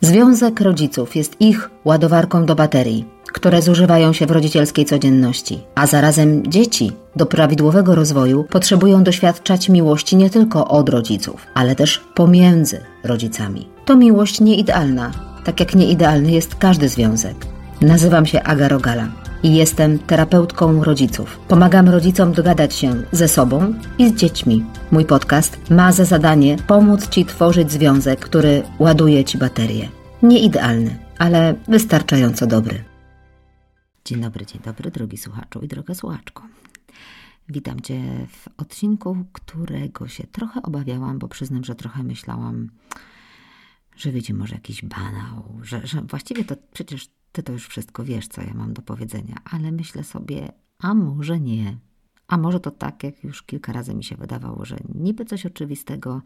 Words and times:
Związek 0.00 0.60
rodziców 0.60 1.16
jest 1.16 1.40
ich 1.40 1.70
ładowarką 1.84 2.46
do 2.46 2.54
baterii, 2.54 3.04
które 3.32 3.62
zużywają 3.62 4.12
się 4.12 4.26
w 4.26 4.30
rodzicielskiej 4.30 4.84
codzienności, 4.84 5.60
a 5.74 5.86
zarazem 5.86 6.46
dzieci 6.46 6.92
do 7.16 7.26
prawidłowego 7.26 7.94
rozwoju 7.94 8.44
potrzebują 8.44 9.02
doświadczać 9.02 9.68
miłości 9.68 10.16
nie 10.16 10.30
tylko 10.30 10.68
od 10.68 10.88
rodziców, 10.88 11.46
ale 11.54 11.74
też 11.74 12.04
pomiędzy 12.14 12.80
rodzicami. 13.04 13.68
To 13.84 13.96
miłość 13.96 14.40
nieidealna, 14.40 15.12
tak 15.44 15.60
jak 15.60 15.74
nieidealny 15.74 16.30
jest 16.30 16.54
każdy 16.54 16.88
związek. 16.88 17.36
Nazywam 17.80 18.26
się 18.26 18.42
Aga 18.42 18.68
Rogala 18.68 19.08
i 19.42 19.56
jestem 19.56 19.98
terapeutką 19.98 20.84
rodziców. 20.84 21.38
Pomagam 21.48 21.88
rodzicom 21.88 22.32
dogadać 22.32 22.74
się 22.74 23.02
ze 23.12 23.28
sobą 23.28 23.74
i 23.98 24.08
z 24.08 24.14
dziećmi. 24.14 24.64
Mój 24.90 25.04
podcast 25.04 25.70
ma 25.70 25.92
za 25.92 26.04
zadanie 26.04 26.56
pomóc 26.66 27.08
Ci 27.08 27.24
tworzyć 27.24 27.72
związek, 27.72 28.20
który 28.20 28.62
ładuje 28.78 29.24
Ci 29.24 29.38
baterię. 29.38 29.88
Nie 30.22 30.38
idealny, 30.38 30.98
ale 31.18 31.54
wystarczająco 31.68 32.46
dobry. 32.46 32.84
Dzień 34.04 34.20
dobry, 34.20 34.46
dzień 34.46 34.60
dobry, 34.64 34.90
drogi 34.90 35.16
słuchaczu 35.16 35.60
i 35.60 35.68
droga 35.68 35.94
słuchaczko. 35.94 36.42
Witam 37.48 37.80
Cię 37.80 38.26
w 38.30 38.48
odcinku, 38.56 39.16
którego 39.32 40.08
się 40.08 40.26
trochę 40.26 40.62
obawiałam, 40.62 41.18
bo 41.18 41.28
przyznam, 41.28 41.64
że 41.64 41.74
trochę 41.74 42.02
myślałam, 42.02 42.70
że 43.96 44.12
wyjdzie 44.12 44.34
może 44.34 44.54
jakiś 44.54 44.84
banał, 44.84 45.44
że, 45.62 45.86
że 45.86 46.02
właściwie 46.02 46.44
to 46.44 46.54
przecież 46.72 47.08
ty 47.38 47.42
to 47.42 47.52
już 47.52 47.68
wszystko 47.68 48.04
wiesz, 48.04 48.28
co 48.28 48.42
ja 48.42 48.54
mam 48.54 48.72
do 48.72 48.82
powiedzenia, 48.82 49.36
ale 49.44 49.72
myślę 49.72 50.04
sobie, 50.04 50.52
a 50.78 50.94
może 50.94 51.40
nie. 51.40 51.78
A 52.28 52.36
może 52.36 52.60
to 52.60 52.70
tak, 52.70 53.02
jak 53.04 53.24
już 53.24 53.42
kilka 53.42 53.72
razy 53.72 53.94
mi 53.94 54.04
się 54.04 54.16
wydawało, 54.16 54.64
że 54.64 54.76
niby 54.94 55.24
coś 55.24 55.46
oczywistego, 55.46 56.22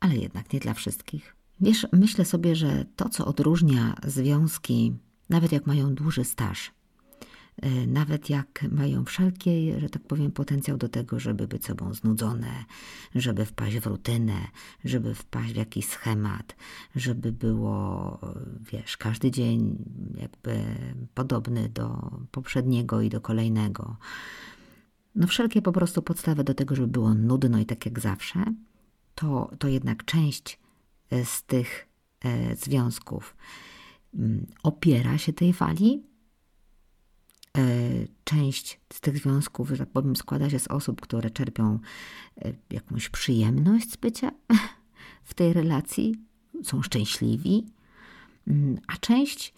ale 0.00 0.16
jednak 0.16 0.52
nie 0.52 0.60
dla 0.60 0.74
wszystkich. 0.74 1.36
Wiesz, 1.60 1.86
myślę 1.92 2.24
sobie, 2.24 2.56
że 2.56 2.84
to, 2.96 3.08
co 3.08 3.26
odróżnia 3.26 3.94
związki, 4.04 4.94
nawet 5.28 5.52
jak 5.52 5.66
mają 5.66 5.94
duży 5.94 6.24
staż, 6.24 6.72
nawet 7.86 8.30
jak 8.30 8.64
mają 8.70 9.04
wszelki, 9.04 9.72
że 9.78 9.88
tak 9.88 10.02
powiem, 10.02 10.32
potencjał 10.32 10.76
do 10.76 10.88
tego, 10.88 11.20
żeby 11.20 11.48
być 11.48 11.64
sobą 11.64 11.94
znudzone, 11.94 12.64
żeby 13.14 13.44
wpaść 13.44 13.78
w 13.78 13.86
rutynę, 13.86 14.48
żeby 14.84 15.14
wpaść 15.14 15.52
w 15.52 15.56
jakiś 15.56 15.88
schemat, 15.88 16.56
żeby 16.96 17.32
było, 17.32 18.18
wiesz, 18.72 18.96
każdy 18.96 19.30
dzień 19.30 19.84
jakby 20.16 20.64
podobny 21.14 21.68
do 21.68 22.10
poprzedniego 22.30 23.00
i 23.00 23.08
do 23.08 23.20
kolejnego. 23.20 23.96
No 25.14 25.26
wszelkie 25.26 25.62
po 25.62 25.72
prostu 25.72 26.02
podstawy 26.02 26.44
do 26.44 26.54
tego, 26.54 26.74
żeby 26.74 26.88
było 26.88 27.14
nudno 27.14 27.58
i 27.58 27.66
tak 27.66 27.86
jak 27.86 28.00
zawsze, 28.00 28.44
to, 29.14 29.50
to 29.58 29.68
jednak 29.68 30.04
część 30.04 30.58
e, 31.10 31.24
z 31.24 31.42
tych 31.42 31.88
e, 32.24 32.56
związków 32.56 33.36
mm, 34.14 34.46
opiera 34.62 35.18
się 35.18 35.32
tej 35.32 35.52
fali, 35.52 36.02
E, 36.02 36.15
część 38.24 38.80
z 38.92 39.00
tych 39.00 39.18
związków, 39.18 39.68
że 39.68 39.76
tak 39.76 39.88
powiem, 39.88 40.16
składa 40.16 40.50
się 40.50 40.58
z 40.58 40.68
osób, 40.68 41.00
które 41.00 41.30
czerpią 41.30 41.78
e, 42.38 42.52
jakąś 42.70 43.08
przyjemność 43.08 43.92
z 43.92 43.96
bycia 43.96 44.30
w 45.24 45.34
tej 45.34 45.52
relacji, 45.52 46.14
są 46.62 46.82
szczęśliwi, 46.82 47.66
mm, 48.46 48.78
a 48.86 48.96
część 48.96 49.54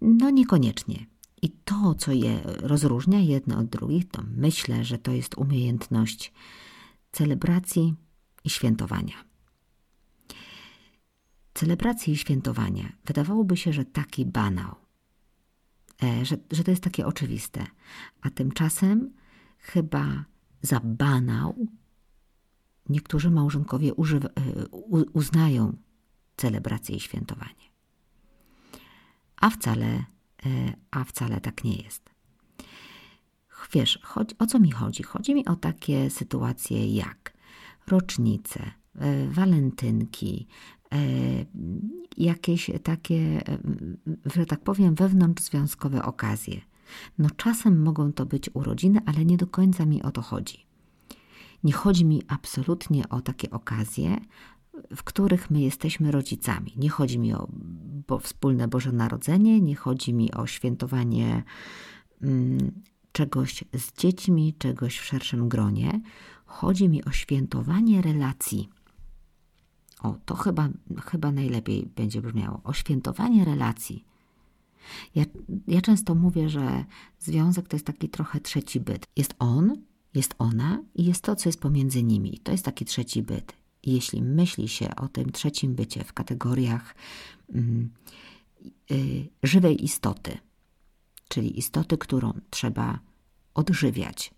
no 0.00 0.30
niekoniecznie. 0.30 1.06
I 1.42 1.50
to, 1.50 1.94
co 1.94 2.12
je 2.12 2.40
rozróżnia 2.44 3.20
jedno 3.20 3.58
od 3.58 3.66
drugich, 3.66 4.08
to 4.08 4.22
myślę, 4.36 4.84
że 4.84 4.98
to 4.98 5.12
jest 5.12 5.38
umiejętność 5.38 6.32
celebracji 7.12 7.94
i 8.44 8.50
świętowania. 8.50 9.24
Celebracji 11.54 12.12
i 12.12 12.16
świętowania. 12.16 12.92
Wydawałoby 13.04 13.56
się, 13.56 13.72
że 13.72 13.84
taki 13.84 14.26
banał, 14.26 14.74
E, 14.74 14.91
że, 16.22 16.36
że 16.50 16.64
to 16.64 16.70
jest 16.70 16.82
takie 16.82 17.06
oczywiste. 17.06 17.66
A 18.20 18.30
tymczasem 18.30 19.12
chyba 19.58 20.24
za 20.62 20.80
banał 20.84 21.66
niektórzy 22.88 23.30
małżonkowie 23.30 23.90
e, 23.90 23.94
uznają 25.12 25.76
celebrację 26.36 26.96
i 26.96 27.00
świętowanie. 27.00 27.72
A 29.36 29.50
wcale, 29.50 29.86
e, 29.86 30.04
a 30.90 31.04
wcale 31.04 31.40
tak 31.40 31.64
nie 31.64 31.76
jest. 31.76 32.10
Wiesz, 33.72 33.98
chodzi, 34.02 34.34
o 34.38 34.46
co 34.46 34.58
mi 34.58 34.70
chodzi? 34.70 35.02
Chodzi 35.02 35.34
mi 35.34 35.46
o 35.46 35.56
takie 35.56 36.10
sytuacje 36.10 36.94
jak 36.94 37.32
rocznice, 37.86 38.70
walentynki, 39.28 40.46
E, 40.81 40.81
jakieś 42.16 42.70
takie, 42.82 43.48
e, 43.48 43.58
że 44.34 44.46
tak 44.46 44.60
powiem, 44.60 44.94
wewnątrzzwiązkowe 44.94 46.02
okazje. 46.02 46.60
No 47.18 47.28
czasem 47.36 47.82
mogą 47.82 48.12
to 48.12 48.26
być 48.26 48.50
urodziny, 48.54 49.00
ale 49.06 49.24
nie 49.24 49.36
do 49.36 49.46
końca 49.46 49.86
mi 49.86 50.02
o 50.02 50.10
to 50.10 50.22
chodzi. 50.22 50.66
Nie 51.64 51.72
chodzi 51.72 52.04
mi 52.04 52.22
absolutnie 52.28 53.08
o 53.08 53.20
takie 53.20 53.50
okazje, 53.50 54.16
w 54.96 55.02
których 55.02 55.50
my 55.50 55.60
jesteśmy 55.60 56.10
rodzicami. 56.10 56.72
Nie 56.76 56.88
chodzi 56.88 57.18
mi 57.18 57.34
o 57.34 57.48
bo 58.08 58.18
wspólne 58.18 58.68
Boże 58.68 58.92
Narodzenie, 58.92 59.60
nie 59.60 59.76
chodzi 59.76 60.14
mi 60.14 60.32
o 60.32 60.46
świętowanie 60.46 61.42
mm, 62.22 62.72
czegoś 63.12 63.64
z 63.76 63.92
dziećmi, 63.92 64.54
czegoś 64.58 64.98
w 64.98 65.04
szerszym 65.04 65.48
gronie. 65.48 66.00
Chodzi 66.44 66.88
mi 66.88 67.04
o 67.04 67.10
świętowanie 67.10 68.02
relacji 68.02 68.68
o, 70.02 70.16
to 70.24 70.34
chyba, 70.34 70.68
chyba 71.04 71.32
najlepiej 71.32 71.88
będzie 71.96 72.22
brzmiało. 72.22 72.60
O 72.64 72.72
świętowanie 72.72 73.44
relacji. 73.44 74.04
Ja, 75.14 75.24
ja 75.68 75.80
często 75.80 76.14
mówię, 76.14 76.48
że 76.48 76.84
związek 77.18 77.68
to 77.68 77.76
jest 77.76 77.86
taki 77.86 78.08
trochę 78.08 78.40
trzeci 78.40 78.80
byt. 78.80 79.06
Jest 79.16 79.34
on, 79.38 79.76
jest 80.14 80.34
ona 80.38 80.82
i 80.94 81.04
jest 81.04 81.22
to, 81.22 81.36
co 81.36 81.48
jest 81.48 81.60
pomiędzy 81.60 82.02
nimi. 82.02 82.38
To 82.42 82.52
jest 82.52 82.64
taki 82.64 82.84
trzeci 82.84 83.22
byt. 83.22 83.52
I 83.82 83.92
jeśli 83.92 84.22
myśli 84.22 84.68
się 84.68 84.96
o 84.96 85.08
tym 85.08 85.32
trzecim 85.32 85.74
bycie 85.74 86.04
w 86.04 86.12
kategoriach 86.12 86.94
mm, 87.54 87.90
y, 88.90 89.28
żywej 89.42 89.84
istoty, 89.84 90.38
czyli 91.28 91.58
istoty, 91.58 91.98
którą 91.98 92.32
trzeba 92.50 92.98
odżywiać, 93.54 94.34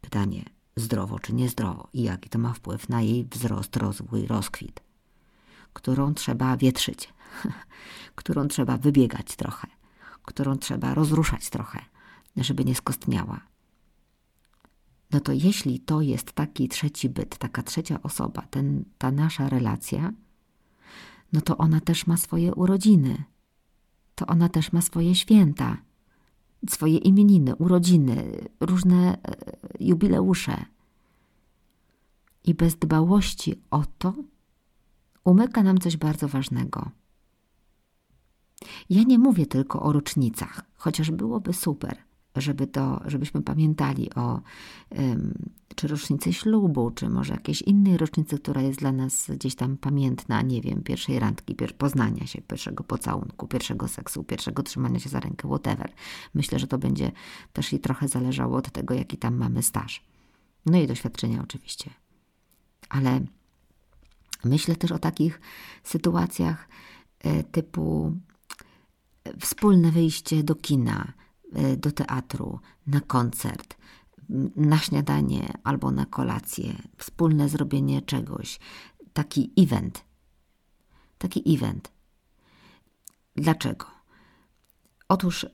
pytanie 0.00 0.44
zdrowo 0.76 1.18
czy 1.18 1.34
niezdrowo 1.34 1.88
i 1.92 2.02
jaki 2.02 2.28
to 2.28 2.38
ma 2.38 2.52
wpływ 2.52 2.88
na 2.88 3.02
jej 3.02 3.24
wzrost, 3.24 3.76
rozwój, 3.76 4.26
rozkwit 4.26 4.87
którą 5.72 6.14
trzeba 6.14 6.56
wietrzyć, 6.56 7.14
którą 8.14 8.48
trzeba 8.48 8.76
wybiegać 8.76 9.36
trochę, 9.36 9.68
którą 10.22 10.56
trzeba 10.56 10.94
rozruszać 10.94 11.50
trochę, 11.50 11.84
żeby 12.36 12.64
nie 12.64 12.74
skostniała. 12.74 13.40
No 15.12 15.20
to 15.20 15.32
jeśli 15.32 15.80
to 15.80 16.00
jest 16.00 16.32
taki 16.32 16.68
trzeci 16.68 17.08
byt, 17.08 17.38
taka 17.38 17.62
trzecia 17.62 18.02
osoba, 18.02 18.42
ten, 18.50 18.84
ta 18.98 19.10
nasza 19.10 19.48
relacja, 19.48 20.12
no 21.32 21.40
to 21.40 21.58
ona 21.58 21.80
też 21.80 22.06
ma 22.06 22.16
swoje 22.16 22.54
urodziny, 22.54 23.24
to 24.14 24.26
ona 24.26 24.48
też 24.48 24.72
ma 24.72 24.80
swoje 24.80 25.14
święta, 25.14 25.76
swoje 26.68 26.96
imieniny, 26.96 27.56
urodziny, 27.56 28.48
różne 28.60 29.18
e, 29.22 29.36
jubileusze. 29.80 30.64
I 32.44 32.54
bez 32.54 32.76
dbałości 32.76 33.60
o 33.70 33.84
to, 33.98 34.14
umyka 35.30 35.62
nam 35.62 35.78
coś 35.78 35.96
bardzo 35.96 36.28
ważnego. 36.28 36.90
Ja 38.90 39.02
nie 39.02 39.18
mówię 39.18 39.46
tylko 39.46 39.82
o 39.82 39.92
rocznicach, 39.92 40.62
chociaż 40.76 41.10
byłoby 41.10 41.52
super, 41.52 41.96
żeby 42.36 42.66
to, 42.66 43.00
żebyśmy 43.06 43.42
pamiętali 43.42 44.14
o 44.14 44.40
czy 45.74 45.88
rocznicy 45.88 46.32
ślubu, 46.32 46.90
czy 46.90 47.08
może 47.08 47.32
jakiejś 47.32 47.62
innej 47.62 47.96
rocznicy, 47.96 48.38
która 48.38 48.62
jest 48.62 48.78
dla 48.78 48.92
nas 48.92 49.30
gdzieś 49.30 49.54
tam 49.54 49.76
pamiętna, 49.76 50.42
nie 50.42 50.60
wiem, 50.60 50.82
pierwszej 50.82 51.18
randki, 51.18 51.54
pier 51.54 51.76
poznania 51.76 52.26
się, 52.26 52.42
pierwszego 52.42 52.84
pocałunku, 52.84 53.48
pierwszego 53.48 53.88
seksu, 53.88 54.24
pierwszego 54.24 54.62
trzymania 54.62 54.98
się 54.98 55.08
za 55.08 55.20
rękę, 55.20 55.48
whatever. 55.48 55.92
Myślę, 56.34 56.58
że 56.58 56.66
to 56.66 56.78
będzie 56.78 57.12
też 57.52 57.72
i 57.72 57.78
trochę 57.78 58.08
zależało 58.08 58.56
od 58.56 58.70
tego, 58.70 58.94
jaki 58.94 59.16
tam 59.16 59.36
mamy 59.36 59.62
staż. 59.62 60.04
No 60.66 60.78
i 60.78 60.86
doświadczenia 60.86 61.42
oczywiście. 61.42 61.90
Ale 62.88 63.20
Myślę 64.44 64.76
też 64.76 64.92
o 64.92 64.98
takich 64.98 65.40
sytuacjach 65.84 66.68
e, 67.20 67.42
typu 67.44 68.16
e, 69.24 69.36
wspólne 69.40 69.90
wyjście 69.90 70.42
do 70.42 70.54
kina, 70.54 71.12
e, 71.52 71.76
do 71.76 71.92
teatru, 71.92 72.60
na 72.86 73.00
koncert, 73.00 73.76
na 74.56 74.78
śniadanie 74.78 75.52
albo 75.64 75.90
na 75.90 76.06
kolację, 76.06 76.74
wspólne 76.96 77.48
zrobienie 77.48 78.02
czegoś, 78.02 78.60
taki 79.12 79.52
event. 79.56 80.04
Taki 81.18 81.54
event. 81.54 81.92
Dlaczego? 83.36 83.86
Otóż 85.08 85.46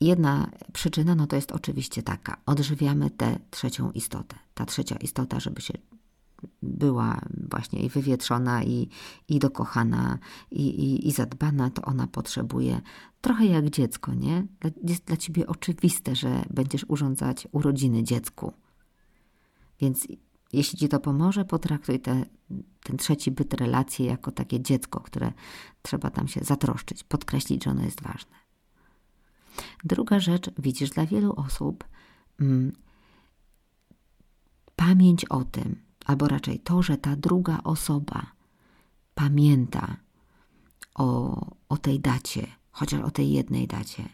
jedna 0.00 0.50
przyczyna 0.72 1.14
no 1.14 1.26
to 1.26 1.36
jest 1.36 1.52
oczywiście 1.52 2.02
taka: 2.02 2.36
odżywiamy 2.46 3.10
tę 3.10 3.38
trzecią 3.50 3.90
istotę. 3.90 4.36
Ta 4.54 4.66
trzecia 4.66 4.96
istota, 4.96 5.40
żeby 5.40 5.60
się 5.60 5.74
była 6.62 7.20
właśnie 7.50 7.80
i 7.82 7.88
wywietrzona, 7.88 8.64
i, 8.64 8.88
i 9.28 9.38
dokochana, 9.38 10.18
i, 10.50 10.66
i, 10.66 11.08
i 11.08 11.12
zadbana, 11.12 11.70
to 11.70 11.82
ona 11.82 12.06
potrzebuje 12.06 12.80
trochę 13.20 13.46
jak 13.46 13.70
dziecko, 13.70 14.14
nie? 14.14 14.46
Jest 14.84 15.04
dla 15.04 15.16
ciebie 15.16 15.46
oczywiste, 15.46 16.16
że 16.16 16.44
będziesz 16.50 16.84
urządzać 16.88 17.48
urodziny 17.52 18.04
dziecku. 18.04 18.52
Więc 19.80 20.08
jeśli 20.52 20.78
ci 20.78 20.88
to 20.88 21.00
pomoże, 21.00 21.44
potraktuj 21.44 22.00
te, 22.00 22.24
ten 22.82 22.96
trzeci 22.96 23.30
byt 23.30 23.54
relacji 23.54 24.04
jako 24.04 24.32
takie 24.32 24.60
dziecko, 24.60 25.00
które 25.00 25.32
trzeba 25.82 26.10
tam 26.10 26.28
się 26.28 26.40
zatroszczyć, 26.44 27.04
podkreślić, 27.04 27.64
że 27.64 27.70
ono 27.70 27.82
jest 27.82 28.02
ważne. 28.02 28.36
Druga 29.84 30.20
rzecz, 30.20 30.50
widzisz, 30.58 30.90
dla 30.90 31.06
wielu 31.06 31.32
osób 31.32 31.84
mm, 32.40 32.72
pamięć 34.76 35.24
o 35.24 35.44
tym, 35.44 35.87
albo 36.08 36.28
raczej 36.28 36.58
to, 36.58 36.82
że 36.82 36.96
ta 36.96 37.16
druga 37.16 37.60
osoba 37.64 38.26
pamięta 39.14 39.96
o, 40.94 41.06
o 41.68 41.76
tej 41.76 42.00
dacie, 42.00 42.46
chociaż 42.70 43.00
o 43.00 43.10
tej 43.10 43.32
jednej 43.32 43.66
dacie, 43.66 44.08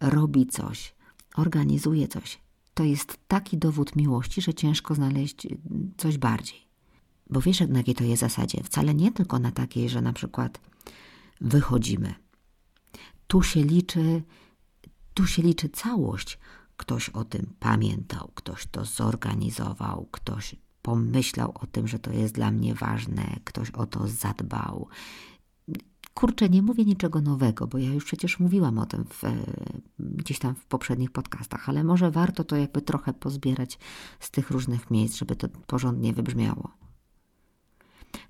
robi 0.00 0.46
coś, 0.46 0.94
organizuje 1.36 2.08
coś, 2.08 2.38
to 2.74 2.84
jest 2.84 3.18
taki 3.28 3.58
dowód 3.58 3.96
miłości, 3.96 4.42
że 4.42 4.54
ciężko 4.54 4.94
znaleźć 4.94 5.46
coś 5.96 6.18
bardziej. 6.18 6.68
Bo 7.30 7.40
wiesz, 7.40 7.60
na 7.60 7.78
jakiej 7.78 7.94
to 7.94 8.04
jest 8.04 8.20
zasadzie? 8.20 8.62
Wcale 8.64 8.94
nie 8.94 9.12
tylko 9.12 9.38
na 9.38 9.50
takiej, 9.50 9.88
że 9.88 10.02
na 10.02 10.12
przykład 10.12 10.60
wychodzimy. 11.40 12.14
Tu 13.26 13.42
się 13.42 13.62
liczy, 13.62 14.22
tu 15.14 15.26
się 15.26 15.42
liczy 15.42 15.68
całość. 15.68 16.38
Ktoś 16.76 17.08
o 17.08 17.24
tym 17.24 17.54
pamiętał, 17.60 18.30
ktoś 18.34 18.66
to 18.66 18.84
zorganizował, 18.84 20.08
ktoś 20.10 20.56
pomyślał 20.82 21.52
o 21.60 21.66
tym, 21.66 21.88
że 21.88 21.98
to 21.98 22.12
jest 22.12 22.34
dla 22.34 22.50
mnie 22.50 22.74
ważne, 22.74 23.40
ktoś 23.44 23.70
o 23.70 23.86
to 23.86 24.08
zadbał. 24.08 24.88
Kurczę, 26.14 26.48
nie 26.48 26.62
mówię 26.62 26.84
niczego 26.84 27.20
nowego, 27.20 27.66
bo 27.66 27.78
ja 27.78 27.92
już 27.92 28.04
przecież 28.04 28.40
mówiłam 28.40 28.78
o 28.78 28.86
tym 28.86 29.04
w, 29.04 29.22
gdzieś 29.98 30.38
tam 30.38 30.54
w 30.54 30.64
poprzednich 30.64 31.10
podcastach, 31.10 31.68
ale 31.68 31.84
może 31.84 32.10
warto 32.10 32.44
to 32.44 32.56
jakby 32.56 32.82
trochę 32.82 33.12
pozbierać 33.12 33.78
z 34.20 34.30
tych 34.30 34.50
różnych 34.50 34.90
miejsc, 34.90 35.16
żeby 35.16 35.36
to 35.36 35.48
porządnie 35.48 36.12
wybrzmiało. 36.12 36.70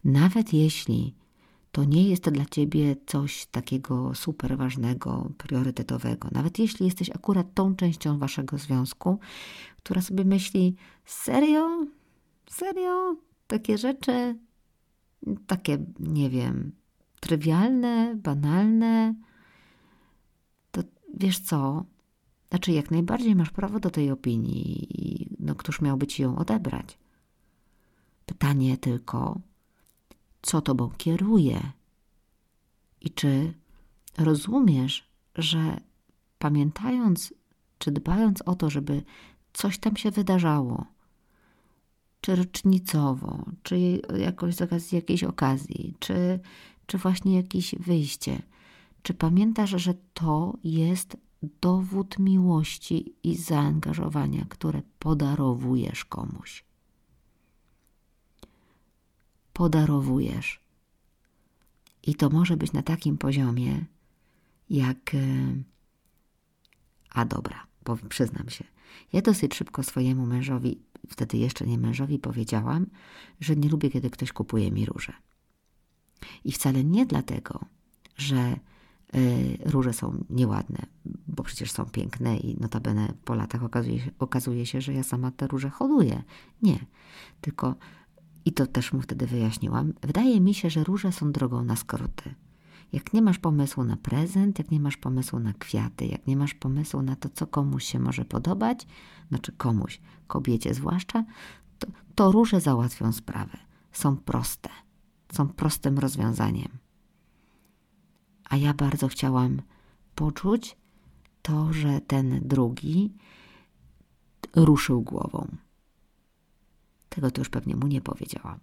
Nawet 0.04 0.52
jeśli 0.52 1.14
to 1.72 1.84
nie 1.84 2.08
jest 2.08 2.30
dla 2.30 2.44
ciebie 2.44 2.96
coś 3.06 3.46
takiego 3.46 4.14
super 4.14 4.56
ważnego, 4.56 5.30
priorytetowego, 5.38 6.28
nawet 6.32 6.58
jeśli 6.58 6.86
jesteś 6.86 7.10
akurat 7.10 7.54
tą 7.54 7.76
częścią 7.76 8.18
waszego 8.18 8.58
związku, 8.58 9.18
która 9.76 10.02
sobie 10.02 10.24
myśli: 10.24 10.76
serio, 11.04 11.86
serio, 12.50 13.16
takie 13.46 13.78
rzeczy, 13.78 14.38
takie, 15.46 15.78
nie 16.00 16.30
wiem, 16.30 16.72
trywialne, 17.20 18.14
banalne, 18.16 19.14
to 20.70 20.82
wiesz 21.14 21.38
co? 21.38 21.84
Znaczy, 22.50 22.72
jak 22.72 22.90
najbardziej 22.90 23.34
masz 23.34 23.50
prawo 23.50 23.80
do 23.80 23.90
tej 23.90 24.10
opinii, 24.10 25.28
no 25.40 25.54
któż 25.54 25.80
miałby 25.80 26.06
ci 26.06 26.22
ją 26.22 26.38
odebrać? 26.38 26.98
Pytanie 28.26 28.76
tylko, 28.76 29.40
co 30.42 30.60
tobą 30.60 30.90
kieruje? 30.90 31.72
I 33.00 33.10
czy 33.10 33.54
rozumiesz, 34.18 35.08
że 35.34 35.80
pamiętając, 36.38 37.34
czy 37.78 37.90
dbając 37.90 38.42
o 38.42 38.54
to, 38.54 38.70
żeby 38.70 39.02
coś 39.52 39.78
tam 39.78 39.96
się 39.96 40.10
wydarzało, 40.10 40.86
czy 42.20 42.36
rocznicowo, 42.36 43.44
czy 43.62 44.00
jakoś 44.18 44.54
z 44.54 44.62
okazji 44.62 44.96
jakiejś 44.96 45.24
okazji, 45.24 45.94
czy 45.98 46.40
czy 46.88 46.98
właśnie 46.98 47.36
jakieś 47.36 47.74
wyjście. 47.74 48.42
Czy 49.02 49.14
pamiętasz, 49.14 49.70
że 49.70 49.94
to 50.14 50.58
jest 50.64 51.16
dowód 51.60 52.18
miłości 52.18 53.14
i 53.22 53.36
zaangażowania, 53.36 54.46
które 54.48 54.82
podarowujesz 54.98 56.04
komuś? 56.04 56.64
Podarowujesz. 59.52 60.60
I 62.02 62.14
to 62.14 62.30
może 62.30 62.56
być 62.56 62.72
na 62.72 62.82
takim 62.82 63.18
poziomie, 63.18 63.84
jak. 64.70 65.14
E, 65.14 65.18
a 67.10 67.24
dobra, 67.24 67.66
przyznam 68.08 68.48
się. 68.48 68.64
Ja 69.12 69.22
dosyć 69.22 69.54
szybko 69.54 69.82
swojemu 69.82 70.26
mężowi, 70.26 70.78
wtedy 71.08 71.36
jeszcze 71.36 71.66
nie 71.66 71.78
mężowi, 71.78 72.18
powiedziałam, 72.18 72.86
że 73.40 73.56
nie 73.56 73.68
lubię, 73.68 73.90
kiedy 73.90 74.10
ktoś 74.10 74.32
kupuje 74.32 74.70
mi 74.70 74.86
róże. 74.86 75.12
I 76.44 76.52
wcale 76.52 76.84
nie 76.84 77.06
dlatego, 77.06 77.64
że 78.16 78.56
y, 79.14 79.58
róże 79.64 79.92
są 79.92 80.24
nieładne, 80.30 80.78
bo 81.28 81.42
przecież 81.42 81.72
są 81.72 81.84
piękne 81.84 82.36
i 82.36 82.60
notabene 82.60 83.12
po 83.24 83.34
latach 83.34 83.62
okazuje 83.62 84.00
się, 84.00 84.10
okazuje 84.18 84.66
się, 84.66 84.80
że 84.80 84.94
ja 84.94 85.02
sama 85.02 85.30
te 85.30 85.46
róże 85.46 85.70
hoduję. 85.70 86.22
Nie, 86.62 86.86
tylko 87.40 87.74
i 88.44 88.52
to 88.52 88.66
też 88.66 88.92
mu 88.92 89.00
wtedy 89.00 89.26
wyjaśniłam. 89.26 89.92
Wydaje 90.02 90.40
mi 90.40 90.54
się, 90.54 90.70
że 90.70 90.84
róże 90.84 91.12
są 91.12 91.32
drogą 91.32 91.64
na 91.64 91.76
skróty. 91.76 92.34
Jak 92.92 93.12
nie 93.12 93.22
masz 93.22 93.38
pomysłu 93.38 93.84
na 93.84 93.96
prezent, 93.96 94.58
jak 94.58 94.70
nie 94.70 94.80
masz 94.80 94.96
pomysłu 94.96 95.38
na 95.38 95.52
kwiaty, 95.52 96.06
jak 96.06 96.26
nie 96.26 96.36
masz 96.36 96.54
pomysłu 96.54 97.02
na 97.02 97.16
to, 97.16 97.28
co 97.28 97.46
komuś 97.46 97.84
się 97.84 97.98
może 97.98 98.24
podobać, 98.24 98.86
znaczy 99.28 99.52
komuś, 99.52 100.00
kobiecie 100.26 100.74
zwłaszcza, 100.74 101.24
to, 101.78 101.86
to 102.14 102.32
róże 102.32 102.60
załatwią 102.60 103.12
sprawę. 103.12 103.58
Są 103.92 104.16
proste 104.16 104.68
są 105.32 105.48
prostym 105.48 105.98
rozwiązaniem. 105.98 106.78
A 108.44 108.56
ja 108.56 108.74
bardzo 108.74 109.08
chciałam 109.08 109.62
poczuć 110.14 110.76
to, 111.42 111.72
że 111.72 112.00
ten 112.00 112.40
drugi 112.48 113.14
ruszył 114.56 115.02
głową. 115.02 115.56
Tego 117.08 117.30
to 117.30 117.40
już 117.40 117.48
pewnie 117.48 117.76
mu 117.76 117.86
nie 117.86 118.00
powiedziałam. 118.00 118.60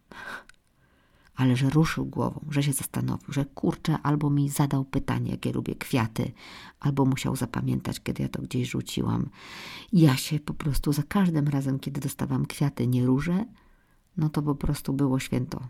Ale 1.35 1.55
że 1.55 1.69
ruszył 1.69 2.05
głową, 2.05 2.45
że 2.49 2.63
się 2.63 2.73
zastanowił, 2.73 3.33
że 3.33 3.45
kurczę, 3.45 3.97
albo 4.03 4.29
mi 4.29 4.49
zadał 4.49 4.85
pytanie, 4.85 5.31
jakie 5.31 5.53
lubię 5.53 5.75
kwiaty, 5.75 6.31
albo 6.79 7.05
musiał 7.05 7.35
zapamiętać, 7.35 7.99
kiedy 7.99 8.23
ja 8.23 8.29
to 8.29 8.41
gdzieś 8.41 8.69
rzuciłam. 8.69 9.29
Ja 9.93 10.15
się 10.15 10.39
po 10.39 10.53
prostu 10.53 10.93
za 10.93 11.03
każdym 11.03 11.47
razem, 11.47 11.79
kiedy 11.79 12.01
dostawam 12.01 12.45
kwiaty, 12.45 12.87
nie 12.87 13.05
róże, 13.05 13.45
no 14.17 14.29
to 14.29 14.41
po 14.41 14.55
prostu 14.55 14.93
było 14.93 15.19
święto 15.19 15.67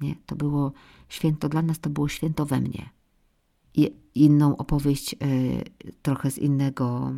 nie? 0.00 0.14
To 0.26 0.36
było 0.36 0.72
święto 1.08 1.48
dla 1.48 1.62
nas, 1.62 1.78
to 1.78 1.90
było 1.90 2.08
święto 2.08 2.46
we 2.46 2.60
mnie. 2.60 2.90
I 3.74 3.90
inną 4.14 4.56
opowieść 4.56 5.14
y, 5.14 5.16
trochę 6.02 6.30
z 6.30 6.38
innego 6.38 7.12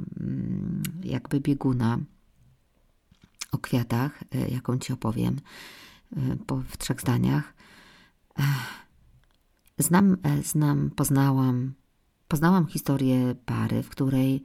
y, 1.05 1.09
jakby 1.09 1.41
bieguna 1.41 1.99
o 3.53 3.59
kwiatach, 3.59 4.23
y, 4.23 4.51
jaką 4.51 4.79
ci 4.79 4.93
opowiem 4.93 5.41
po, 6.47 6.57
w 6.57 6.77
trzech 6.77 7.01
zdaniach. 7.01 7.55
Znam, 9.79 10.17
e, 10.23 10.43
znam, 10.43 10.91
poznałam, 10.91 11.75
poznałam 12.29 12.67
historię 12.67 13.35
pary, 13.47 13.83
w 13.83 13.89
której 13.89 14.43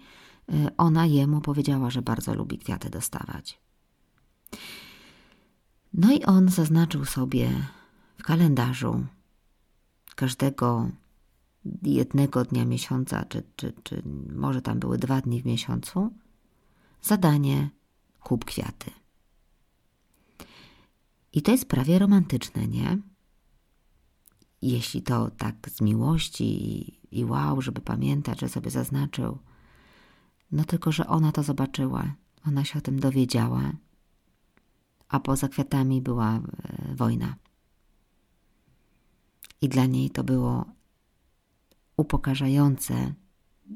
ona 0.78 1.06
jemu 1.06 1.42
powiedziała, 1.42 1.90
że 1.90 2.02
bardzo 2.02 2.36
lubi 2.36 2.58
kwiaty 2.58 2.90
dostawać. 2.90 3.60
No 5.94 6.12
i 6.12 6.24
on 6.24 6.50
zaznaczył 6.50 7.06
sobie 7.06 7.50
w 8.18 8.24
kalendarzu 8.24 9.06
każdego 10.16 10.90
jednego 11.82 12.46
dnia 12.46 12.66
miesiąca, 12.66 13.26
czy, 13.26 13.44
czy, 13.56 13.74
czy 13.84 14.04
może 14.36 14.62
tam 14.62 14.80
były 14.80 14.98
dwa 14.98 15.22
dni 15.22 15.42
w 15.42 15.46
miesiącu, 15.46 16.10
zadanie 17.02 17.70
kup 18.20 18.46
kwiaty. 18.46 18.92
I 21.34 21.42
to 21.42 21.52
jest 21.52 21.66
prawie 21.66 22.00
romantyczne, 22.00 22.68
nie? 22.68 22.98
Jeśli 24.64 25.02
to 25.02 25.32
tak 25.32 25.70
z 25.70 25.82
miłości 25.82 26.44
i, 26.44 27.00
i 27.20 27.26
wow, 27.26 27.62
żeby 27.62 27.82
pamiętać, 27.82 28.40
że 28.40 28.50
sobie 28.50 28.72
zaznaczył, 28.72 29.38
no 30.52 30.64
tylko, 30.64 30.92
że 30.92 31.08
ona 31.08 31.32
to 31.32 31.44
zobaczyła, 31.44 32.14
ona 32.48 32.64
się 32.66 32.80
o 32.80 32.82
tym 32.82 33.00
dowiedziała, 33.00 33.72
a 35.10 35.20
poza 35.20 35.48
kwiatami 35.48 36.02
była 36.02 36.36
e, 36.36 36.42
wojna. 36.96 37.36
I 39.62 39.70
dla 39.70 39.86
niej 39.86 40.10
to 40.10 40.24
było 40.24 40.66
upokarzające 41.98 43.14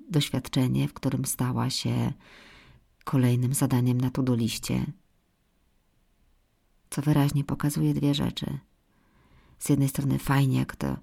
doświadczenie, 0.09 0.87
w 0.87 0.93
którym 0.93 1.25
stała 1.25 1.69
się 1.69 2.13
kolejnym 3.03 3.53
zadaniem 3.53 4.01
na 4.01 4.09
to 4.09 4.35
liście, 4.35 4.85
co 6.89 7.01
wyraźnie 7.01 7.43
pokazuje 7.43 7.93
dwie 7.93 8.13
rzeczy. 8.13 8.59
Z 9.59 9.69
jednej 9.69 9.89
strony 9.89 10.19
fajnie, 10.19 10.57
jak 10.57 10.75
to 10.75 10.97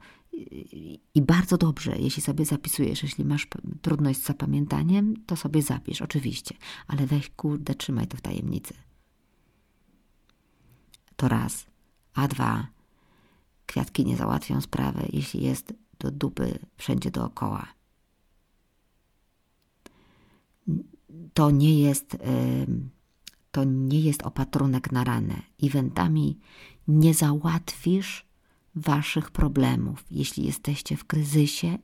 i 1.15 1.23
bardzo 1.23 1.59
dobrze, 1.59 1.97
jeśli 1.99 2.23
sobie 2.23 2.45
zapisujesz, 2.45 3.03
jeśli 3.03 3.25
masz 3.25 3.49
trudność 3.83 4.21
z 4.21 4.27
zapamiętaniem, 4.27 5.15
to 5.27 5.37
sobie 5.37 5.63
zapisz, 5.63 6.03
oczywiście, 6.03 6.55
ale 6.87 7.07
weź 7.07 7.31
kurde, 7.31 7.75
trzymaj 7.75 8.07
to 8.07 8.17
w 8.17 8.21
tajemnicy. 8.21 8.75
To 11.17 11.29
raz. 11.29 11.67
A 12.15 12.29
dwa. 12.29 12.67
Kwiatki 13.67 14.05
nie 14.05 14.17
załatwią 14.17 14.61
sprawy, 14.61 15.09
jeśli 15.13 15.43
jest 15.43 15.75
do 15.99 16.11
dupy 16.11 16.59
wszędzie 16.77 17.11
dookoła. 17.11 17.67
To 21.35 21.51
nie 21.51 21.81
jest, 21.81 22.17
to 23.51 23.65
nie 23.65 24.01
jest 24.01 24.23
opatrunek 24.23 24.93
na 24.93 25.05
ranę. 25.05 25.43
Eventami 25.63 26.39
nie 26.89 27.15
załatwisz 27.15 28.27
waszych 28.75 29.31
problemów. 29.31 30.05
Jeśli 30.11 30.45
jesteście 30.45 30.97
w 30.97 31.05
kryzysie, 31.05 31.79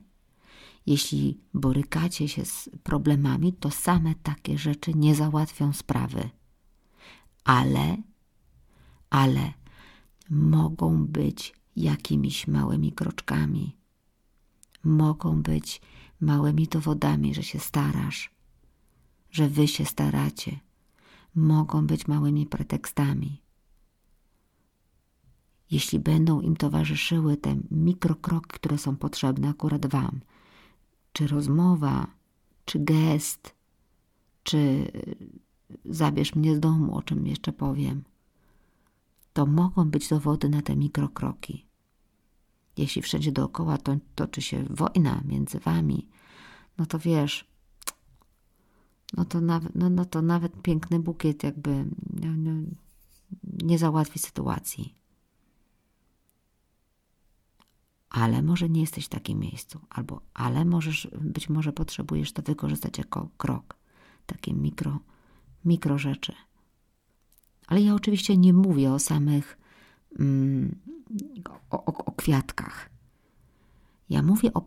jeśli 0.85 1.39
borykacie 1.53 2.27
się 2.27 2.45
z 2.45 2.69
problemami, 2.83 3.53
to 3.53 3.71
same 3.71 4.15
takie 4.15 4.57
rzeczy 4.57 4.93
nie 4.93 5.15
załatwią 5.15 5.73
sprawy. 5.73 6.29
Ale, 7.43 7.97
ale 9.09 9.53
mogą 10.29 11.05
być 11.05 11.53
jakimiś 11.75 12.47
małymi 12.47 12.91
kroczkami, 12.91 13.77
mogą 14.83 15.41
być 15.41 15.81
małymi 16.21 16.67
dowodami, 16.67 17.33
że 17.33 17.43
się 17.43 17.59
starasz, 17.59 18.31
że 19.31 19.49
wy 19.49 19.67
się 19.67 19.85
staracie, 19.85 20.59
mogą 21.35 21.87
być 21.87 22.07
małymi 22.07 22.45
pretekstami. 22.45 23.41
Jeśli 25.71 25.99
będą 25.99 26.41
im 26.41 26.55
towarzyszyły 26.55 27.37
te 27.37 27.55
mikrokroki, 27.71 28.49
które 28.49 28.77
są 28.77 28.97
potrzebne 28.97 29.49
akurat 29.49 29.85
Wam, 29.85 30.19
czy 31.13 31.27
rozmowa, 31.27 32.07
czy 32.65 32.79
gest, 32.79 33.55
czy 34.43 34.91
zabierz 35.85 36.35
mnie 36.35 36.55
z 36.55 36.59
domu, 36.59 36.95
o 36.95 37.01
czym 37.01 37.27
jeszcze 37.27 37.53
powiem, 37.53 38.03
to 39.33 39.45
mogą 39.45 39.89
być 39.89 40.07
dowody 40.07 40.49
na 40.49 40.61
te 40.61 40.75
mikrokroki. 40.75 41.65
Jeśli 42.77 43.01
wszędzie 43.01 43.31
dookoła 43.31 43.77
to, 43.77 43.97
toczy 44.15 44.41
się 44.41 44.65
wojna 44.69 45.21
między 45.25 45.59
wami, 45.59 46.07
no 46.77 46.85
to 46.85 46.99
wiesz, 46.99 47.51
no 49.17 49.25
to 49.25 49.41
nawet, 49.41 49.75
no, 49.75 49.89
no 49.89 50.05
to 50.05 50.21
nawet 50.21 50.61
piękny 50.61 50.99
bukiet 50.99 51.43
jakby 51.43 51.85
no, 52.13 52.27
no, 52.37 52.51
nie 53.63 53.77
załatwi 53.77 54.19
sytuacji. 54.19 55.00
Ale 58.11 58.41
może 58.41 58.69
nie 58.69 58.81
jesteś 58.81 59.05
w 59.05 59.09
takim 59.09 59.39
miejscu, 59.39 59.79
albo 59.89 60.21
ale 60.33 60.65
możesz, 60.65 61.07
być 61.21 61.49
może 61.49 61.73
potrzebujesz 61.73 62.31
to 62.31 62.41
wykorzystać 62.41 62.97
jako 62.97 63.29
krok, 63.37 63.77
takie 64.25 64.53
mikro, 64.53 64.99
mikro 65.65 65.97
rzeczy. 65.97 66.33
Ale 67.67 67.81
ja 67.81 67.95
oczywiście 67.95 68.37
nie 68.37 68.53
mówię 68.53 68.91
o 68.91 68.99
samych 68.99 69.57
mm, 70.19 70.79
o, 71.69 71.85
o, 71.85 72.05
o 72.05 72.11
kwiatkach. 72.11 72.89
Ja 74.09 74.23
mówię 74.23 74.53
o 74.53 74.65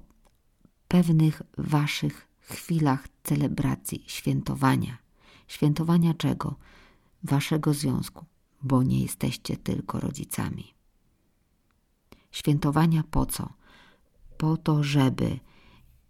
pewnych 0.88 1.42
waszych 1.58 2.28
chwilach 2.40 3.08
celebracji, 3.22 4.04
świętowania. 4.06 4.98
Świętowania 5.48 6.14
czego? 6.14 6.56
Waszego 7.22 7.74
związku, 7.74 8.24
bo 8.62 8.82
nie 8.82 9.00
jesteście 9.00 9.56
tylko 9.56 10.00
rodzicami. 10.00 10.73
Świętowania 12.34 13.02
po 13.10 13.26
co? 13.26 13.52
Po 14.36 14.56
to, 14.56 14.82
żeby 14.82 15.38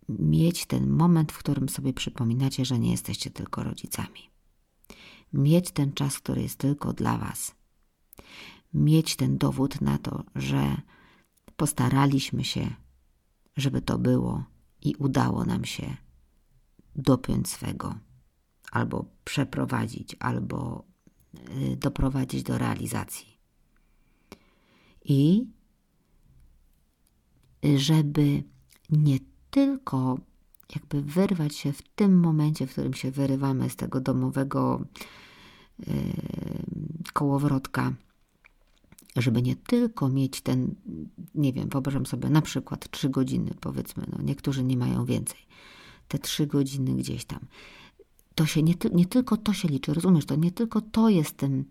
mieć 0.09 0.67
ten 0.67 0.91
moment, 0.91 1.33
w 1.33 1.39
którym 1.39 1.69
sobie 1.69 1.93
przypominacie, 1.93 2.65
że 2.65 2.79
nie 2.79 2.91
jesteście 2.91 3.31
tylko 3.31 3.63
rodzicami. 3.63 4.31
Mieć 5.33 5.71
ten 5.71 5.93
czas, 5.93 6.19
który 6.19 6.43
jest 6.43 6.59
tylko 6.59 6.93
dla 6.93 7.19
Was. 7.19 7.55
Mieć 8.75 9.17
ten 9.17 9.39
dowód 9.39 9.81
na 9.81 9.99
to, 9.99 10.25
że 10.35 10.77
postaraliśmy 11.57 12.45
się, 12.45 12.75
żeby 13.57 13.83
to 13.83 13.99
było 13.99 14.45
i 14.83 14.95
udało 14.95 15.45
nam 15.45 15.65
się 15.65 15.97
dopiąć 16.97 17.49
swego, 17.49 17.95
albo 18.73 19.05
przeprowadzić, 19.25 20.17
albo 20.21 20.85
y, 21.73 21.77
doprowadzić 21.77 22.43
do 22.43 22.59
realizacji. 22.59 23.39
I 25.05 25.47
żeby 27.77 28.43
nie 28.91 29.19
tylko 29.51 30.19
jakby 30.75 31.03
wyrwać 31.03 31.57
się 31.57 31.73
w 31.73 31.83
tym 31.83 32.21
momencie, 32.21 32.67
w 32.67 32.73
którym 32.73 32.95
się 32.95 33.11
wyrywamy 33.11 33.71
z 33.71 33.77
tego 33.77 34.01
domowego 34.01 34.85
yy, 35.79 35.95
kołowrotka, 37.13 37.93
żeby 39.17 39.43
nie 39.43 39.57
tylko 39.57 40.09
mieć 40.09 40.41
ten, 40.41 40.75
nie 41.35 41.53
wiem, 41.53 41.69
wyobrażam 41.69 42.07
sobie 42.07 42.31
na 42.31 42.43
przykład 42.43 42.91
trzy 42.91 43.09
godziny, 43.09 43.55
powiedzmy, 43.61 44.07
no 44.13 44.23
niektórzy 44.23 44.65
nie 44.65 44.77
mają 44.77 45.05
więcej, 45.05 45.39
te 46.09 46.19
trzy 46.19 46.47
godziny 46.47 46.95
gdzieś 46.95 47.25
tam. 47.25 47.41
To 48.35 48.47
się 48.47 48.63
nie, 48.63 48.75
nie 48.93 49.07
tylko 49.07 49.37
to 49.37 49.53
się 49.53 49.69
liczy, 49.69 49.95
rozumiesz, 49.95 50.27
to 50.27 50.37
nie 50.37 50.51
tylko 50.51 50.81
to 50.81 51.09
jest 51.09 51.37
tym, 51.37 51.65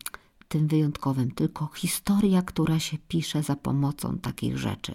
tym 0.48 0.68
wyjątkowym, 0.68 1.32
tylko 1.32 1.70
historia, 1.76 2.42
która 2.42 2.80
się 2.80 2.98
pisze 3.08 3.44
za 3.44 3.56
pomocą 3.56 4.18
takich 4.18 4.58
rzeczy. 4.58 4.92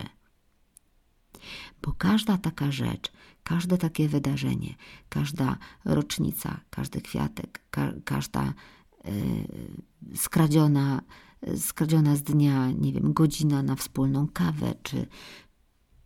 Bo 1.83 1.93
każda 1.93 2.39
taka 2.39 2.71
rzecz, 2.73 3.13
każde 3.45 3.79
takie 3.79 4.09
wydarzenie, 4.09 4.75
każda 5.09 5.57
rocznica, 5.85 6.61
każdy 6.71 7.01
kwiatek, 7.01 7.61
ka 7.71 7.93
każda 8.05 8.55
yy, 9.05 10.17
skradziona, 10.17 11.03
skradziona 11.57 12.17
z 12.17 12.23
dnia, 12.23 12.71
nie 12.71 12.93
wiem, 12.93 13.13
godzina 13.13 13.63
na 13.63 13.77
wspólną 13.77 14.29
kawę, 14.29 14.75
czy, 14.83 15.07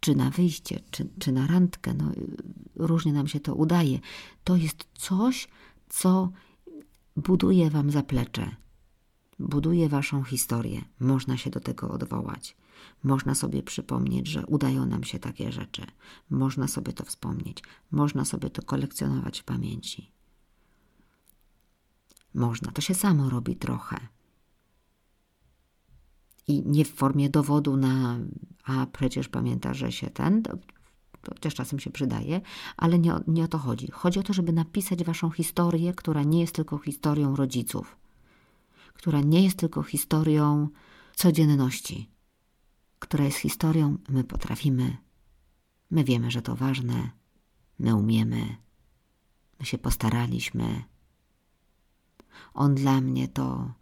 czy 0.01 0.15
na 0.15 0.31
wyjście, 0.31 0.81
czy, 0.91 1.09
czy 1.19 1.33
na 1.33 1.47
randkę, 1.47 1.95
no, 1.95 2.13
różnie 2.77 3.13
nam 3.13 3.29
się 3.29 3.41
to 3.41 3.55
udaje. 3.55 3.99
To 4.45 4.57
jest 4.57 4.85
coś, 4.95 5.49
co 5.89 6.33
buduje 7.17 7.71
Wam 7.71 7.91
zaplecze, 7.91 8.57
buduje 9.39 9.89
Waszą 9.89 10.25
historię. 10.25 10.83
Można 11.01 11.37
się 11.37 11.51
do 11.51 11.61
tego 11.61 11.91
odwołać. 11.91 12.57
Można 13.03 13.35
sobie 13.35 13.63
przypomnieć, 13.63 14.29
że 14.29 14.47
udają 14.47 14.87
nam 14.87 15.05
się 15.05 15.19
takie 15.19 15.53
rzeczy. 15.53 15.83
Można 16.31 16.69
sobie 16.69 16.93
to 16.93 17.05
wspomnieć. 17.05 17.63
Można 17.91 18.25
sobie 18.25 18.51
to 18.51 18.63
kolekcjonować 18.63 19.41
w 19.41 19.45
pamięci. 19.45 20.11
Można. 22.35 22.73
To 22.73 22.81
się 22.81 22.95
samo 22.95 23.31
robi 23.31 23.57
trochę. 23.57 23.97
I 26.49 26.63
nie 26.67 26.85
w 26.85 26.95
formie 26.95 27.31
dowodu 27.31 27.77
na, 27.77 28.19
a 28.65 28.87
przecież 28.87 29.29
pamięta, 29.29 29.75
że 29.75 29.93
się 29.93 30.11
ten, 30.11 30.43
też 31.41 31.55
czasem 31.55 31.79
się 31.79 31.91
przydaje, 31.91 32.41
ale 32.77 32.99
nie, 32.99 33.15
nie 33.27 33.45
o 33.45 33.49
to 33.49 33.59
chodzi. 33.59 33.91
Chodzi 33.91 34.19
o 34.19 34.23
to, 34.23 34.33
żeby 34.33 34.53
napisać 34.53 35.05
waszą 35.05 35.31
historię, 35.31 35.95
która 35.95 36.23
nie 36.23 36.41
jest 36.41 36.55
tylko 36.55 36.79
historią 36.79 37.37
rodziców, 37.37 37.97
która 38.95 39.21
nie 39.21 39.45
jest 39.45 39.59
tylko 39.59 39.83
historią 39.83 40.69
codzienności, 41.17 42.12
która 43.03 43.25
jest 43.25 43.39
historią, 43.39 43.99
my 44.09 44.25
potrafimy, 44.25 44.97
my 45.91 46.05
wiemy, 46.05 46.31
że 46.31 46.43
to 46.43 46.57
ważne, 46.57 47.11
my 47.79 47.95
umiemy, 47.95 48.57
my 49.61 49.67
się 49.67 49.79
postaraliśmy. 49.79 50.85
On 52.55 52.75
dla 52.75 53.01
mnie 53.01 53.29
to, 53.29 53.73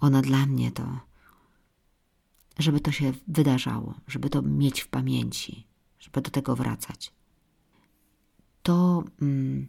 ona 0.00 0.22
dla 0.22 0.46
mnie 0.46 0.72
to, 0.72 1.00
żeby 2.58 2.80
to 2.80 2.92
się 2.92 3.12
wydarzało, 3.28 3.94
żeby 4.06 4.30
to 4.30 4.42
mieć 4.42 4.80
w 4.80 4.88
pamięci, 4.88 5.66
żeby 5.98 6.20
do 6.20 6.30
tego 6.30 6.56
wracać. 6.56 7.12
To, 8.62 9.04
mm, 9.22 9.68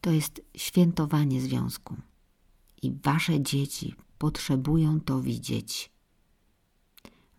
to 0.00 0.10
jest 0.10 0.40
świętowanie 0.56 1.40
związku 1.40 1.96
i 2.82 2.92
wasze 2.92 3.42
dzieci 3.42 3.94
potrzebują 4.18 5.00
to 5.00 5.20
widzieć. 5.20 5.91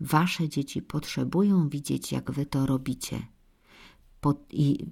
Wasze 0.04 0.50
dzieci 0.50 0.82
potrzebują 0.82 1.70
widzieć, 1.70 2.12
jak 2.12 2.32
wy 2.32 2.46
to 2.46 2.66
robicie. 2.66 3.20
I 4.50 4.86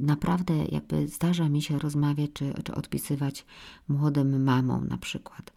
naprawdę 0.00 0.64
jakby 0.64 1.08
zdarza 1.08 1.48
mi 1.48 1.62
się 1.62 1.78
rozmawiać 1.78 2.30
czy, 2.34 2.54
czy 2.64 2.74
odpisywać 2.74 3.46
młodym 3.88 4.44
mamom 4.44 4.88
na 4.88 4.98
przykład, 4.98 5.52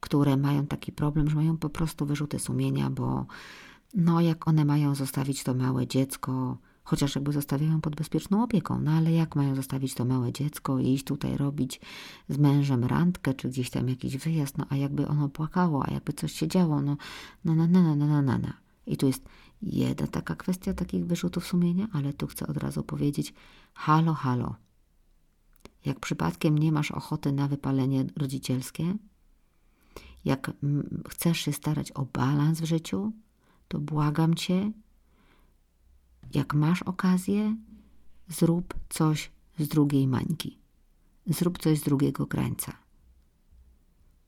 które 0.00 0.36
mają 0.36 0.66
taki 0.66 0.92
problem, 0.92 1.30
że 1.30 1.36
mają 1.36 1.56
po 1.56 1.70
prostu 1.70 2.06
wyrzuty 2.06 2.38
sumienia, 2.38 2.90
bo 2.90 3.26
no 3.94 4.20
jak 4.20 4.48
one 4.48 4.64
mają 4.64 4.94
zostawić 4.94 5.44
to 5.44 5.54
małe 5.54 5.86
dziecko, 5.86 6.58
chociaż 6.84 7.14
jakby 7.14 7.32
zostawiają 7.32 7.80
pod 7.80 7.96
bezpieczną 7.96 8.42
opieką, 8.42 8.80
no 8.80 8.90
ale 8.90 9.12
jak 9.12 9.36
mają 9.36 9.54
zostawić 9.54 9.94
to 9.94 10.04
małe 10.04 10.32
dziecko 10.32 10.78
i 10.78 10.92
iść 10.92 11.04
tutaj 11.04 11.36
robić 11.36 11.80
z 12.28 12.38
mężem 12.38 12.84
randkę, 12.84 13.34
czy 13.34 13.48
gdzieś 13.48 13.70
tam 13.70 13.88
jakiś 13.88 14.16
wyjazd, 14.16 14.58
no 14.58 14.66
a 14.68 14.76
jakby 14.76 15.08
ono 15.08 15.28
płakało, 15.28 15.86
a 15.86 15.90
jakby 15.94 16.12
coś 16.12 16.32
się 16.32 16.48
działo, 16.48 16.82
no 16.82 16.96
na 17.44 17.54
na 17.54 17.66
na 17.66 17.96
na 17.96 18.06
na 18.06 18.22
na 18.22 18.38
na. 18.38 18.54
I 18.86 18.96
tu 18.96 19.06
jest 19.06 19.28
jedna 19.62 20.06
taka 20.06 20.36
kwestia 20.36 20.74
takich 20.74 21.06
wyrzutów 21.06 21.46
sumienia, 21.46 21.88
ale 21.92 22.12
tu 22.12 22.26
chcę 22.26 22.46
od 22.46 22.56
razu 22.56 22.82
powiedzieć 22.82 23.34
halo, 23.74 24.14
halo. 24.14 24.54
Jak 25.84 26.00
przypadkiem 26.00 26.58
nie 26.58 26.72
masz 26.72 26.90
ochoty 26.90 27.32
na 27.32 27.48
wypalenie 27.48 28.04
rodzicielskie, 28.16 28.94
Jak 30.24 30.50
chcesz 31.08 31.38
się 31.38 31.52
starać 31.52 31.92
o 31.92 32.04
balans 32.04 32.60
w 32.60 32.64
życiu, 32.64 33.12
to 33.68 33.78
błagam 33.78 34.34
cię, 34.34 34.72
jak 36.34 36.54
masz 36.54 36.82
okazję, 36.82 37.56
zrób 38.28 38.74
coś 38.88 39.30
z 39.58 39.68
drugiej 39.68 40.06
mańki. 40.06 40.58
Zrób 41.26 41.58
coś 41.58 41.78
z 41.78 41.82
drugiego 41.82 42.26
krańca. 42.26 42.72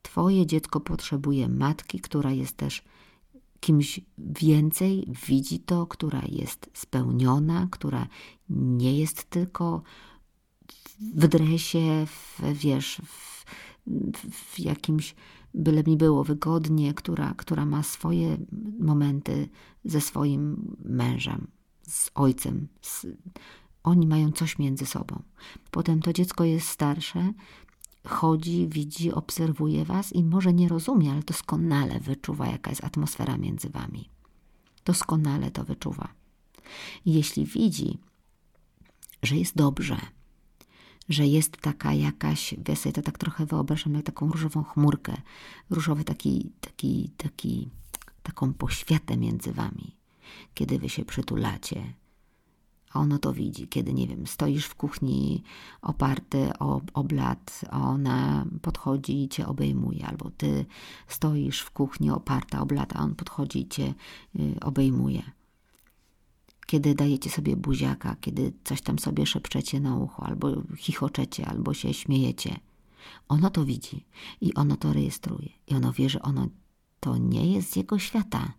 Twoje 0.01 0.45
dziecko 0.45 0.79
potrzebuje 0.79 1.49
matki, 1.49 1.99
która 1.99 2.31
jest 2.31 2.57
też 2.57 2.83
kimś 3.59 3.99
więcej, 4.17 5.07
widzi 5.27 5.59
to, 5.59 5.87
która 5.87 6.21
jest 6.29 6.69
spełniona, 6.73 7.67
która 7.71 8.07
nie 8.49 8.99
jest 8.99 9.29
tylko 9.29 9.81
w 11.15 11.27
dresie, 11.27 12.05
w, 12.05 12.41
wiesz, 12.53 13.01
w, 13.05 13.45
w 14.31 14.59
jakimś 14.59 15.15
byle 15.53 15.83
mi 15.83 15.97
było 15.97 16.23
wygodnie, 16.23 16.93
która, 16.93 17.33
która 17.37 17.65
ma 17.65 17.83
swoje 17.83 18.37
momenty 18.79 19.49
ze 19.85 20.01
swoim 20.01 20.75
mężem, 20.85 21.47
z 21.87 22.11
ojcem. 22.15 22.67
Z, 22.81 23.05
oni 23.83 24.07
mają 24.07 24.31
coś 24.31 24.59
między 24.59 24.85
sobą. 24.85 25.23
Potem 25.71 26.01
to 26.01 26.13
dziecko 26.13 26.43
jest 26.43 26.69
starsze, 26.69 27.33
chodzi, 28.07 28.67
widzi, 28.67 29.11
obserwuje 29.11 29.85
was 29.85 30.13
i 30.13 30.23
może 30.23 30.53
nie 30.53 30.67
rozumie, 30.67 31.11
ale 31.11 31.23
doskonale 31.23 31.99
wyczuwa, 31.99 32.47
jaka 32.47 32.69
jest 32.69 32.83
atmosfera 32.83 33.37
między 33.37 33.69
wami. 33.69 34.09
Doskonale 34.85 35.51
to 35.51 35.63
wyczuwa. 35.63 36.13
I 37.05 37.13
jeśli 37.13 37.45
widzi, 37.45 37.97
że 39.23 39.35
jest 39.35 39.55
dobrze, 39.55 39.97
że 41.09 41.27
jest 41.27 41.57
taka 41.57 41.93
jakaś, 41.93 42.55
ja 42.67 42.75
sobie 42.75 42.93
to 42.93 43.01
tak 43.01 43.17
trochę 43.17 43.45
wyobrażam 43.45 43.93
jak 43.93 44.05
taką 44.05 44.29
różową 44.31 44.63
chmurkę, 44.63 45.21
różowy 45.69 46.03
taki, 46.03 46.51
taki, 46.61 47.11
taki, 47.17 47.69
taką 48.23 48.53
poświatę 48.53 49.17
między 49.17 49.53
wami, 49.53 49.96
kiedy 50.53 50.79
wy 50.79 50.89
się 50.89 51.05
przytulacie, 51.05 51.93
a 52.93 52.99
ono 52.99 53.19
to 53.19 53.33
widzi, 53.33 53.67
kiedy, 53.67 53.93
nie 53.93 54.07
wiem, 54.07 54.27
stoisz 54.27 54.65
w 54.65 54.75
kuchni 54.75 55.43
oparty 55.81 56.49
o, 56.59 56.81
o 56.93 57.03
blat, 57.03 57.61
a 57.69 57.89
ona 57.89 58.45
podchodzi 58.61 59.23
i 59.23 59.29
cię 59.29 59.47
obejmuje, 59.47 60.05
albo 60.05 60.29
ty 60.29 60.65
stoisz 61.07 61.61
w 61.61 61.71
kuchni 61.71 62.11
oparta 62.11 62.61
o 62.61 62.65
blat, 62.65 62.95
a 62.95 62.99
on 62.99 63.15
podchodzi 63.15 63.59
i 63.59 63.67
cię 63.67 63.93
y, 64.39 64.59
obejmuje. 64.61 65.21
Kiedy 66.65 66.95
dajecie 66.95 67.29
sobie 67.29 67.55
buziaka, 67.55 68.15
kiedy 68.21 68.53
coś 68.63 68.81
tam 68.81 68.99
sobie 68.99 69.25
szepczecie 69.25 69.79
na 69.79 69.95
ucho, 69.95 70.23
albo 70.23 70.47
chichoczecie, 70.77 71.45
albo 71.45 71.73
się 71.73 71.93
śmiejecie. 71.93 72.59
Ono 73.27 73.49
to 73.49 73.65
widzi 73.65 74.05
i 74.41 74.53
ono 74.53 74.77
to 74.77 74.93
rejestruje. 74.93 75.49
I 75.67 75.75
ono 75.75 75.93
wie, 75.93 76.09
że 76.09 76.21
ono 76.21 76.47
to 76.99 77.17
nie 77.17 77.53
jest 77.53 77.71
z 77.71 77.75
jego 77.75 77.99
świata 77.99 78.53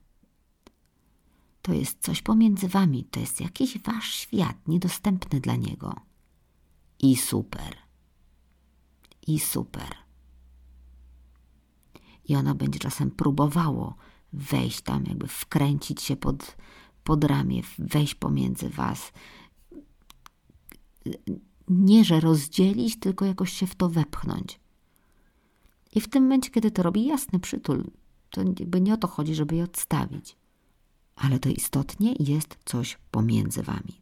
to 1.68 1.74
jest 1.74 2.00
coś 2.00 2.22
pomiędzy 2.22 2.68
wami, 2.68 3.04
to 3.04 3.20
jest 3.20 3.40
jakiś 3.40 3.78
wasz 3.78 4.14
świat 4.14 4.68
niedostępny 4.68 5.40
dla 5.40 5.56
niego. 5.56 5.94
I 6.98 7.16
super. 7.16 7.76
I 9.26 9.38
super. 9.38 9.96
I 12.24 12.36
ono 12.36 12.54
będzie 12.54 12.78
czasem 12.78 13.10
próbowało 13.10 13.96
wejść 14.32 14.80
tam, 14.80 15.04
jakby 15.04 15.26
wkręcić 15.26 16.02
się 16.02 16.16
pod, 16.16 16.56
pod 17.04 17.24
ramię, 17.24 17.62
wejść 17.78 18.14
pomiędzy 18.14 18.68
was. 18.68 19.12
Nie, 21.68 22.04
że 22.04 22.20
rozdzielić, 22.20 22.98
tylko 22.98 23.24
jakoś 23.24 23.52
się 23.52 23.66
w 23.66 23.74
to 23.74 23.88
wepchnąć. 23.88 24.60
I 25.94 26.00
w 26.00 26.08
tym 26.08 26.22
momencie, 26.22 26.50
kiedy 26.50 26.70
to 26.70 26.82
robi, 26.82 27.04
jasny 27.04 27.40
przytul. 27.40 27.90
To 28.30 28.40
jakby 28.40 28.80
nie 28.80 28.94
o 28.94 28.96
to 28.96 29.08
chodzi, 29.08 29.34
żeby 29.34 29.56
je 29.56 29.64
odstawić 29.64 30.37
ale 31.18 31.38
to 31.38 31.48
istotnie 31.48 32.14
jest 32.20 32.58
coś 32.64 32.98
pomiędzy 33.10 33.62
wami. 33.62 34.00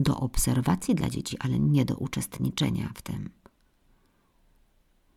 Do 0.00 0.16
obserwacji 0.16 0.94
dla 0.94 1.10
dzieci, 1.10 1.36
ale 1.38 1.58
nie 1.58 1.84
do 1.84 1.96
uczestniczenia 1.96 2.92
w 2.94 3.02
tym. 3.02 3.30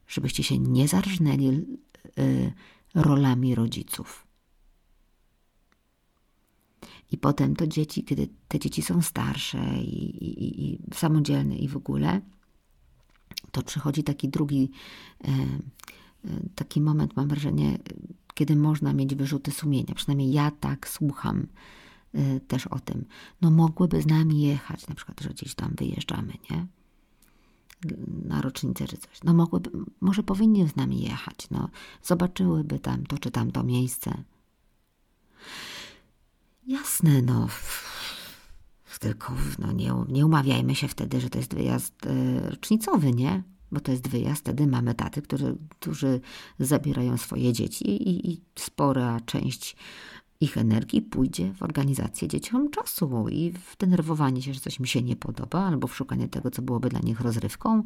Żebyście 0.07 0.43
się 0.43 0.59
nie 0.59 0.87
zarżnęli 0.87 1.47
y, 2.19 2.53
rolami 2.95 3.55
rodziców. 3.55 4.27
I 7.11 7.17
potem 7.17 7.55
to 7.55 7.67
dzieci, 7.67 8.03
kiedy 8.03 8.27
te 8.47 8.59
dzieci 8.59 8.81
są 8.81 9.01
starsze 9.01 9.77
i, 9.77 10.25
i, 10.25 10.65
i 10.65 10.79
samodzielne 10.93 11.55
i 11.57 11.67
w 11.67 11.77
ogóle, 11.77 12.21
to 13.51 13.61
przychodzi 13.63 14.03
taki 14.03 14.29
drugi, 14.29 14.71
e, 15.23 15.29
taki 16.55 16.81
moment, 16.81 17.15
mam 17.15 17.27
wrażenie, 17.27 17.77
kiedy 18.33 18.55
można 18.55 18.93
mieć 18.93 19.15
wyrzuty 19.15 19.51
sumienia. 19.51 19.95
Przynajmniej 19.95 20.33
ja 20.33 20.51
tak 20.51 20.89
słucham 20.89 21.47
y, 22.15 22.41
też 22.47 22.67
o 22.67 22.79
tym. 22.79 23.05
No 23.41 23.51
mogłyby 23.51 24.01
z 24.01 24.07
nami 24.07 24.41
jechać, 24.41 24.87
na 24.87 24.95
przykład, 24.95 25.21
że 25.21 25.29
gdzieś 25.29 25.55
tam 25.55 25.73
wyjeżdżamy, 25.77 26.33
nie? 26.51 26.67
Na 28.25 28.41
rocznicę 28.41 28.87
czy 28.87 28.97
coś. 28.97 29.23
No 29.23 29.33
mogłyby, 29.33 29.69
może 30.01 30.23
powinny 30.23 30.67
z 30.67 30.75
nami 30.75 31.01
jechać, 31.01 31.49
no. 31.51 31.69
Zobaczyłyby 32.03 32.79
tam 32.79 33.05
to 33.05 33.17
czy 33.17 33.31
tamto 33.31 33.63
miejsce. 33.63 34.23
Jasne, 36.67 37.21
no. 37.21 37.47
Tylko 38.99 39.33
no, 39.59 39.71
nie, 39.71 39.93
nie 40.07 40.25
umawiajmy 40.25 40.75
się 40.75 40.87
wtedy, 40.87 41.21
że 41.21 41.29
to 41.29 41.37
jest 41.37 41.53
wyjazd 41.53 42.05
y, 42.05 42.49
rocznicowy, 42.49 43.11
nie? 43.11 43.43
Bo 43.75 43.81
to 43.81 43.91
jest 43.91 44.07
wyjazd, 44.07 44.41
wtedy 44.41 44.67
mamy 44.67 44.93
taty, 44.93 45.21
którzy, 45.21 45.57
którzy 45.69 46.21
zabierają 46.59 47.17
swoje 47.17 47.53
dzieci 47.53 47.89
i, 47.89 48.31
i 48.31 48.41
spora 48.55 49.19
część 49.25 49.75
ich 50.39 50.57
energii 50.57 51.01
pójdzie 51.01 51.53
w 51.53 51.63
organizację 51.63 52.27
dzieciom 52.27 52.69
czasu 52.69 53.29
i 53.29 53.51
w 53.51 53.77
denerwowanie 53.77 54.41
się, 54.41 54.53
że 54.53 54.59
coś 54.59 54.79
mi 54.79 54.87
się 54.87 55.01
nie 55.01 55.15
podoba, 55.15 55.59
albo 55.59 55.87
w 55.87 55.95
szukanie 55.95 56.27
tego, 56.27 56.51
co 56.51 56.61
byłoby 56.61 56.89
dla 56.89 56.99
nich 56.99 57.21
rozrywką. 57.21 57.83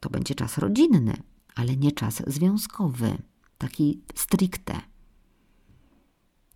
To 0.00 0.10
będzie 0.10 0.34
czas 0.34 0.58
rodzinny, 0.58 1.16
ale 1.54 1.76
nie 1.76 1.92
czas 1.92 2.22
związkowy, 2.26 3.18
taki 3.58 4.00
stricte. 4.14 4.80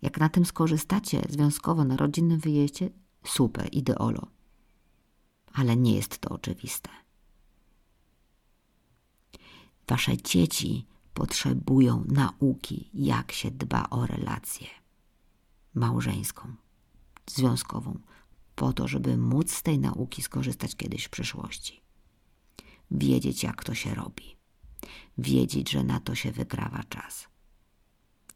Jak 0.01 0.19
na 0.19 0.29
tym 0.29 0.45
skorzystacie 0.45 1.21
związkowo 1.29 1.83
na 1.83 1.97
rodzinnym 1.97 2.39
wyjeździe, 2.39 2.89
super, 3.25 3.69
ideolo. 3.71 4.27
Ale 5.53 5.77
nie 5.77 5.95
jest 5.95 6.17
to 6.17 6.29
oczywiste. 6.29 6.89
Wasze 9.87 10.17
dzieci 10.17 10.85
potrzebują 11.13 12.03
nauki, 12.07 12.89
jak 12.93 13.31
się 13.31 13.51
dba 13.51 13.89
o 13.89 14.05
relację 14.05 14.67
małżeńską, 15.73 16.55
związkową, 17.27 17.99
po 18.55 18.73
to, 18.73 18.87
żeby 18.87 19.17
móc 19.17 19.51
z 19.51 19.63
tej 19.63 19.79
nauki 19.79 20.21
skorzystać 20.21 20.75
kiedyś 20.75 21.05
w 21.05 21.09
przyszłości. 21.09 21.81
Wiedzieć, 22.91 23.43
jak 23.43 23.63
to 23.63 23.73
się 23.73 23.95
robi. 23.95 24.35
Wiedzieć, 25.17 25.71
że 25.71 25.83
na 25.83 25.99
to 25.99 26.15
się 26.15 26.31
wygrawa 26.31 26.83
czas. 26.83 27.27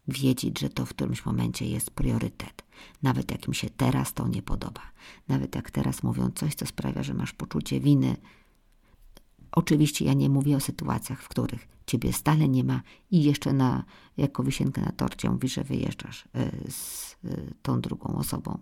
Wiedzieć, 0.08 0.60
że 0.60 0.70
to 0.70 0.86
w 0.86 0.90
którymś 0.90 1.26
momencie 1.26 1.66
jest 1.66 1.92
priorytet, 1.92 2.64
nawet 3.04 3.32
jak 3.32 3.48
im 3.48 3.54
się 3.54 3.70
teraz 3.70 4.14
to 4.14 4.28
nie 4.28 4.42
podoba. 4.42 4.82
Nawet 5.28 5.56
jak 5.56 5.72
teraz 5.72 6.04
mówią 6.04 6.32
coś, 6.36 6.56
co 6.56 6.66
sprawia, 6.66 7.04
że 7.04 7.14
masz 7.14 7.34
poczucie 7.34 7.80
winy, 7.80 8.18
Oczywiście 9.52 10.06
ja 10.06 10.14
nie 10.14 10.30
mówię 10.30 10.58
o 10.58 10.60
sytuacjach, 10.60 11.24
w 11.24 11.28
których 11.28 11.68
ciebie 11.86 12.14
stale 12.14 12.48
nie 12.48 12.64
ma 12.64 12.82
i 13.12 13.24
jeszcze 13.24 13.54
na, 13.54 13.84
jako 14.18 14.44
wisienkę 14.44 14.82
na 14.82 14.92
torcie 14.92 15.30
mówisz, 15.30 15.54
że 15.54 15.64
wyjeżdżasz 15.64 16.28
e, 16.34 16.52
z 16.72 17.16
e, 17.26 17.38
tą 17.62 17.82
drugą 17.82 18.16
osobą. 18.16 18.60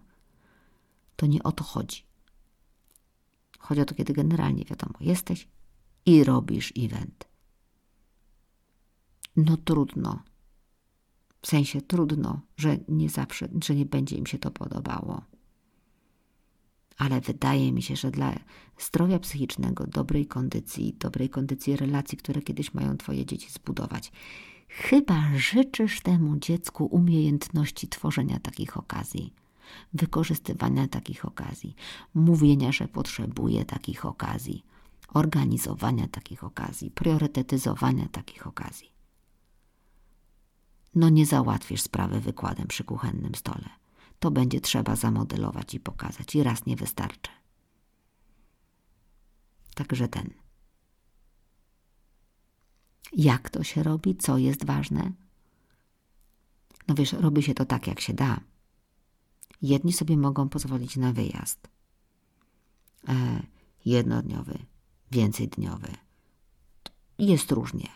To 1.15 1.25
nie 1.25 1.43
o 1.43 1.51
to 1.51 1.63
chodzi. 1.63 2.03
Chodzi 3.59 3.81
o 3.81 3.85
to, 3.85 3.95
kiedy 3.95 4.13
generalnie 4.13 4.65
wiadomo, 4.65 4.93
jesteś 4.99 5.47
i 6.05 6.23
robisz 6.23 6.73
event. 6.77 7.29
No 9.35 9.57
trudno. 9.57 10.23
W 11.41 11.47
sensie 11.47 11.81
trudno, 11.81 12.41
że 12.57 12.77
nie 12.87 13.09
zawsze, 13.09 13.49
że 13.63 13.75
nie 13.75 13.85
będzie 13.85 14.15
im 14.15 14.25
się 14.25 14.39
to 14.39 14.51
podobało 14.51 15.21
ale 16.99 17.21
wydaje 17.21 17.71
mi 17.71 17.81
się, 17.81 17.95
że 17.95 18.11
dla 18.11 18.33
zdrowia 18.77 19.19
psychicznego, 19.19 19.87
dobrej 19.87 20.25
kondycji, 20.25 20.95
dobrej 20.99 21.29
kondycji 21.29 21.75
relacji, 21.75 22.17
które 22.17 22.41
kiedyś 22.41 22.73
mają 22.73 22.97
Twoje 22.97 23.25
dzieci 23.25 23.49
zbudować, 23.51 24.11
chyba 24.67 25.23
życzysz 25.35 26.01
temu 26.01 26.37
dziecku 26.37 26.85
umiejętności 26.85 27.87
tworzenia 27.87 28.39
takich 28.39 28.77
okazji, 28.77 29.33
wykorzystywania 29.93 30.87
takich 30.87 31.25
okazji, 31.25 31.75
mówienia, 32.13 32.71
że 32.71 32.87
potrzebuje 32.87 33.65
takich 33.65 34.05
okazji, 34.05 34.63
organizowania 35.13 36.07
takich 36.07 36.43
okazji, 36.43 36.91
priorytetyzowania 36.91 38.07
takich 38.11 38.47
okazji. 38.47 38.91
No 40.95 41.09
nie 41.09 41.25
załatwisz 41.25 41.81
sprawy 41.81 42.19
wykładem 42.19 42.67
przy 42.67 42.83
kuchennym 42.83 43.35
stole 43.35 43.69
to 44.19 44.31
będzie 44.31 44.61
trzeba 44.61 44.95
zamodelować 44.95 45.73
i 45.73 45.79
pokazać, 45.79 46.35
i 46.35 46.43
raz 46.43 46.65
nie 46.65 46.75
wystarczy. 46.75 47.31
Także 49.75 50.07
ten. 50.07 50.29
Jak 53.13 53.49
to 53.49 53.63
się 53.63 53.83
robi? 53.83 54.15
Co 54.15 54.37
jest 54.37 54.65
ważne? 54.65 55.11
No 56.87 56.95
wiesz, 56.95 57.13
robi 57.13 57.43
się 57.43 57.53
to 57.53 57.65
tak, 57.65 57.87
jak 57.87 57.99
się 57.99 58.13
da. 58.13 58.39
Jedni 59.61 59.93
sobie 59.93 60.17
mogą 60.17 60.49
pozwolić 60.49 60.97
na 60.97 61.13
wyjazd. 61.13 61.69
E, 63.07 63.43
jednodniowy, 63.85 64.59
więcejdniowy. 65.11 65.87
Jest 67.17 67.51
różnie. 67.51 67.87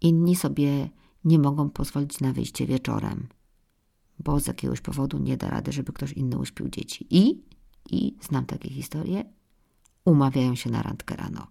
Inni 0.00 0.36
sobie 0.36 0.88
nie 1.24 1.38
mogą 1.38 1.70
pozwolić 1.70 2.20
na 2.20 2.32
wyjście 2.32 2.66
wieczorem, 2.66 3.28
bo 4.18 4.40
z 4.40 4.46
jakiegoś 4.46 4.80
powodu 4.80 5.18
nie 5.18 5.36
da 5.36 5.50
rady, 5.50 5.72
żeby 5.72 5.92
ktoś 5.92 6.12
inny 6.12 6.38
uśpił 6.38 6.68
dzieci. 6.68 7.06
I, 7.10 7.42
i 7.90 8.16
znam 8.20 8.46
takie 8.46 8.70
historie, 8.70 9.24
umawiają 10.04 10.54
się 10.54 10.70
na 10.70 10.82
randkę 10.82 11.16
rano. 11.16 11.46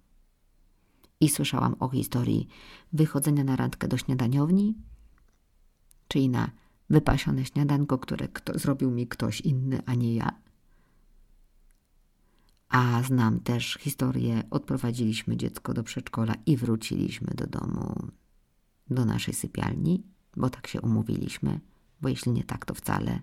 I 1.19 1.29
słyszałam 1.29 1.75
o 1.79 1.89
historii 1.89 2.47
wychodzenia 2.93 3.43
na 3.43 3.55
randkę 3.55 3.87
do 3.87 3.97
śniadaniowni, 3.97 4.75
czyli 6.07 6.29
na 6.29 6.51
wypasione 6.89 7.45
śniadanko, 7.45 7.97
które 7.97 8.27
kto, 8.27 8.59
zrobił 8.59 8.91
mi 8.91 9.07
ktoś 9.07 9.41
inny, 9.41 9.81
a 9.85 9.93
nie 9.93 10.15
ja. 10.15 10.41
A 12.69 13.03
znam 13.03 13.39
też 13.39 13.77
historię, 13.81 14.43
odprowadziliśmy 14.49 15.37
dziecko 15.37 15.73
do 15.73 15.83
przedszkola 15.83 16.35
i 16.45 16.57
wróciliśmy 16.57 17.33
do 17.35 17.47
domu, 17.47 18.07
do 18.89 19.05
naszej 19.05 19.33
sypialni, 19.33 20.03
bo 20.37 20.49
tak 20.49 20.67
się 20.67 20.81
umówiliśmy, 20.81 21.59
bo 22.01 22.09
jeśli 22.09 22.31
nie 22.31 22.43
tak, 22.43 22.65
to 22.65 22.73
wcale. 22.73 23.19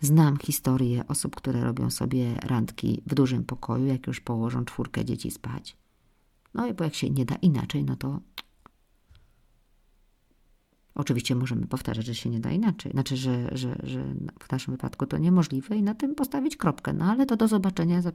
Znam 0.00 0.36
historię 0.36 1.04
osób, 1.08 1.36
które 1.36 1.64
robią 1.64 1.90
sobie 1.90 2.34
randki 2.34 3.02
w 3.06 3.14
dużym 3.14 3.44
pokoju, 3.44 3.86
jak 3.86 4.06
już 4.06 4.20
położą 4.20 4.64
czwórkę 4.64 5.04
dzieci 5.04 5.30
spać. 5.30 5.76
No 6.54 6.66
i 6.66 6.74
bo 6.74 6.84
jak 6.84 6.94
się 6.94 7.10
nie 7.10 7.24
da 7.24 7.34
inaczej, 7.34 7.84
no 7.84 7.96
to 7.96 8.20
Oczywiście 10.96 11.34
możemy 11.34 11.66
powtarzać, 11.66 12.06
że 12.06 12.14
się 12.14 12.30
nie 12.30 12.40
da 12.40 12.50
inaczej. 12.50 12.92
Znaczy, 12.92 13.16
że, 13.16 13.48
że, 13.52 13.76
że 13.82 14.14
w 14.40 14.52
naszym 14.52 14.74
wypadku 14.74 15.06
to 15.06 15.18
niemożliwe 15.18 15.76
i 15.76 15.82
na 15.82 15.94
tym 15.94 16.14
postawić 16.14 16.56
kropkę. 16.56 16.92
No 16.92 17.04
ale 17.04 17.26
to 17.26 17.36
do 17.36 17.48
zobaczenia 17.48 18.02
za, 18.02 18.12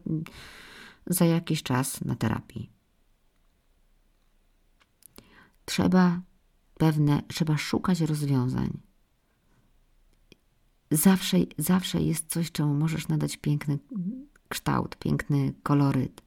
za 1.06 1.26
jakiś 1.26 1.64
czas 1.64 2.06
na 2.06 2.16
terapii. 2.16 2.70
Trzeba 5.66 6.22
pewne, 6.82 7.22
trzeba 7.28 7.58
szukać 7.58 8.02
rozwiązań. 8.02 8.80
Zawsze, 10.92 11.38
zawsze 11.58 12.02
jest 12.02 12.28
coś, 12.28 12.52
czemu 12.52 12.74
możesz 12.74 13.08
nadać 13.08 13.38
piękny 13.38 13.80
kształt, 14.50 14.96
piękny 14.96 15.54
koloryt. 15.64 16.22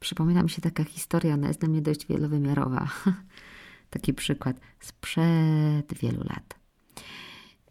Przypomina 0.00 0.42
mi 0.42 0.50
się 0.50 0.62
taka 0.62 0.84
historia, 0.84 1.34
ona 1.34 1.48
jest 1.48 1.60
dla 1.60 1.68
mnie 1.68 1.82
dość 1.82 2.06
wielowymiarowa. 2.06 2.88
Taki 3.90 4.14
przykład 4.14 4.60
sprzed 4.80 5.94
wielu 6.00 6.24
lat. 6.24 6.58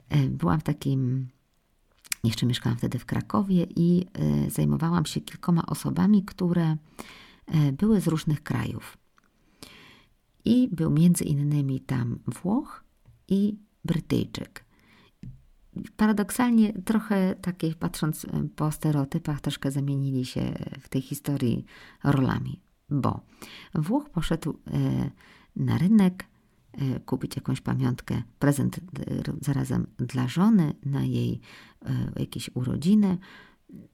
E, 0.10 0.27
byłam 0.27 0.60
w 0.60 0.63
takim, 0.63 1.27
jeszcze 2.23 2.45
mieszkałam 2.45 2.77
wtedy 2.77 2.99
w 2.99 3.05
Krakowie 3.05 3.67
i 3.75 4.05
e, 4.13 4.49
zajmowałam 4.49 5.05
się 5.05 5.21
kilkoma 5.21 5.65
osobami, 5.65 6.25
które 6.25 6.77
e, 7.47 7.71
były 7.71 8.01
z 8.01 8.08
różnych 8.08 8.43
krajów. 8.43 8.97
I 10.45 10.69
był 10.71 10.91
między 10.91 11.23
innymi 11.23 11.80
tam 11.80 12.19
Włoch 12.28 12.84
i 13.28 13.58
Brytyjczyk. 13.86 14.65
Paradoksalnie, 15.97 16.73
trochę 16.73 17.36
takie, 17.36 17.75
patrząc 17.75 18.25
po 18.56 18.71
stereotypach, 18.71 19.41
troszkę 19.41 19.71
zamienili 19.71 20.25
się 20.25 20.54
w 20.82 20.89
tej 20.89 21.02
historii 21.02 21.65
rolami, 22.04 22.60
bo 22.89 23.21
Włoch 23.75 24.10
poszedł 24.10 24.60
na 25.56 25.78
rynek, 25.78 26.25
e, 26.73 26.99
kupić 26.99 27.36
jakąś 27.36 27.62
pamiątkę, 27.62 28.21
prezent 28.39 28.78
e, 28.78 28.82
zarazem 29.41 29.88
dla 29.97 30.28
żony 30.28 30.73
na 30.86 31.04
jej 31.04 31.39
e, 31.86 32.12
jakieś 32.19 32.49
urodziny. 32.54 33.17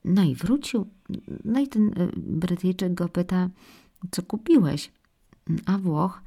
No 0.06 0.24
i 0.24 0.36
wrócił. 0.36 0.90
No 1.46 1.60
i 1.60 1.68
ten 1.68 1.92
Brytyjczyk 2.18 2.94
go 2.94 3.10
pyta, 3.10 3.50
co 4.12 4.24
kupiłeś? 4.24 4.92
A 5.66 5.78
Włoch 5.78 6.22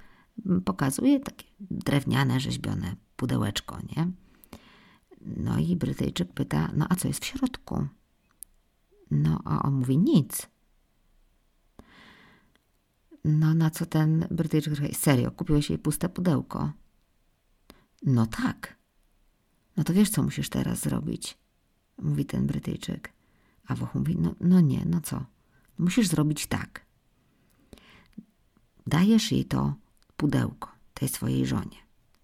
pokazuje 0.65 1.21
takie 1.21 1.45
drewniane, 1.61 2.41
rzeźbione 2.41 2.97
pudełeczko, 3.17 3.79
nie? 3.97 4.11
No 5.21 5.59
i 5.59 5.77
Brytyjczyk 5.77 6.33
pyta, 6.33 6.71
no 6.77 6.87
a 6.89 6.97
co 6.97 7.09
jest 7.09 7.25
w 7.25 7.27
środku? 7.27 7.87
No 9.11 9.41
a 9.45 9.63
on 9.63 9.75
mówi 9.75 9.99
nic. 9.99 10.47
No 13.25 13.55
na 13.55 13.71
co 13.71 13.87
ten 13.87 14.27
Brytyjczyk 14.31 14.97
serio, 14.97 15.31
kupiłeś 15.31 15.71
jej 15.71 15.79
puste 15.79 16.09
pudełko? 16.09 16.73
No 18.03 18.27
tak. 18.27 18.77
No 19.77 19.85
to 19.85 19.93
wiesz, 19.93 20.11
co 20.11 20.23
musisz 20.23 20.49
teraz 20.49 20.81
zrobić? 20.81 21.39
Mówi 21.99 22.25
ten 22.25 22.47
Brytyjczyk. 22.47 23.13
A 23.67 23.75
Włoch 23.75 23.95
mówi, 23.95 24.17
no, 24.19 24.35
no 24.41 24.61
nie, 24.61 24.85
no 24.87 25.01
co? 25.01 25.25
Musisz 25.79 26.09
zrobić 26.09 26.47
tak. 26.47 26.87
Dajesz 28.87 29.33
jej 29.33 29.45
to 29.45 29.75
pudełko, 30.19 30.69
tej 30.95 31.09
swojej 31.09 31.47
żonie. 31.47 31.77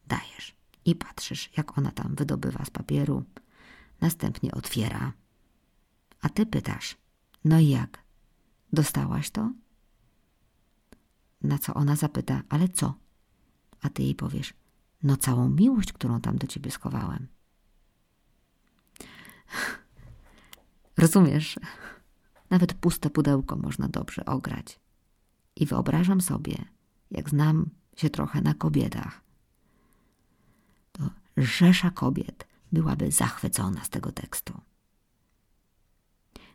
Dajesz. 0.07 0.57
I 0.85 0.95
patrzysz, 0.95 1.51
jak 1.57 1.79
ona 1.79 1.91
tam 1.91 2.15
wydobywa 2.15 2.65
z 2.65 2.71
papieru. 2.71 3.25
Następnie 4.01 4.53
otwiera. 4.53 5.13
A 6.21 6.29
ty 6.29 6.47
pytasz, 6.47 6.97
no 7.45 7.59
i 7.59 7.69
jak? 7.69 8.03
Dostałaś 8.73 9.31
to? 9.31 9.53
Na 11.43 11.59
co 11.59 11.75
ona 11.75 11.97
zapyta, 11.97 12.43
ale 12.49 12.69
co? 12.69 12.95
A 13.81 13.89
ty 13.91 14.03
jej 14.03 14.15
powiesz, 14.15 14.55
no 15.03 15.17
całą 15.17 15.49
miłość, 15.49 15.93
którą 15.93 16.21
tam 16.21 16.39
do 16.39 16.47
ciebie 16.47 16.71
schowałem. 16.71 17.27
Rozumiesz? 20.97 21.59
Nawet 22.51 22.75
puste 22.75 23.11
pudełko 23.11 23.57
można 23.57 23.89
dobrze 23.89 24.25
ograć. 24.25 24.81
I 25.57 25.67
wyobrażam 25.67 26.21
sobie, 26.21 26.65
jak 27.11 27.31
znam 27.31 27.71
się 27.97 28.11
trochę 28.11 28.41
na 28.41 28.55
kobietach, 28.55 29.21
to 30.93 31.11
rzesza 31.37 31.91
kobiet 31.91 32.47
byłaby 32.73 33.11
zachwycona 33.11 33.85
z 33.85 33.91
tego 33.91 34.13
tekstu. 34.13 34.61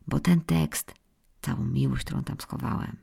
Bo 0.08 0.19
ten 0.19 0.41
tekst, 0.41 0.93
całą 1.41 1.63
miłość, 1.63 2.04
którą 2.04 2.23
tam 2.23 2.39
schowałem, 2.39 2.97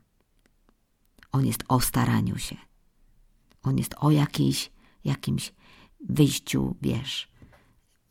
on 1.33 1.47
jest 1.47 1.65
o 1.69 1.81
staraniu 1.81 2.39
się. 2.39 2.57
On 3.63 3.79
jest 3.79 3.95
o 3.99 4.11
jakiejś, 4.11 4.73
jakimś 5.05 5.53
wyjściu, 6.09 6.77
wiesz, 6.83 7.29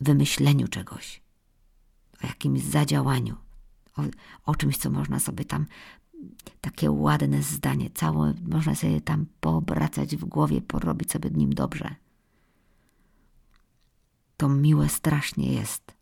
wymyśleniu 0.00 0.68
czegoś, 0.68 1.22
o 2.24 2.26
jakimś 2.26 2.62
zadziałaniu, 2.62 3.36
o, 3.96 4.02
o 4.44 4.54
czymś, 4.54 4.76
co 4.76 4.90
można 4.90 5.20
sobie 5.20 5.44
tam, 5.44 5.66
takie 6.60 6.90
ładne 6.90 7.42
zdanie, 7.42 7.90
całe, 7.90 8.34
można 8.48 8.74
sobie 8.74 9.00
tam 9.00 9.26
poobracać 9.40 10.16
w 10.16 10.24
głowie, 10.24 10.60
porobić 10.60 11.12
sobie 11.12 11.30
nim 11.30 11.54
dobrze. 11.54 11.94
To 14.36 14.48
miłe 14.48 14.88
strasznie 14.88 15.52
jest. 15.52 15.94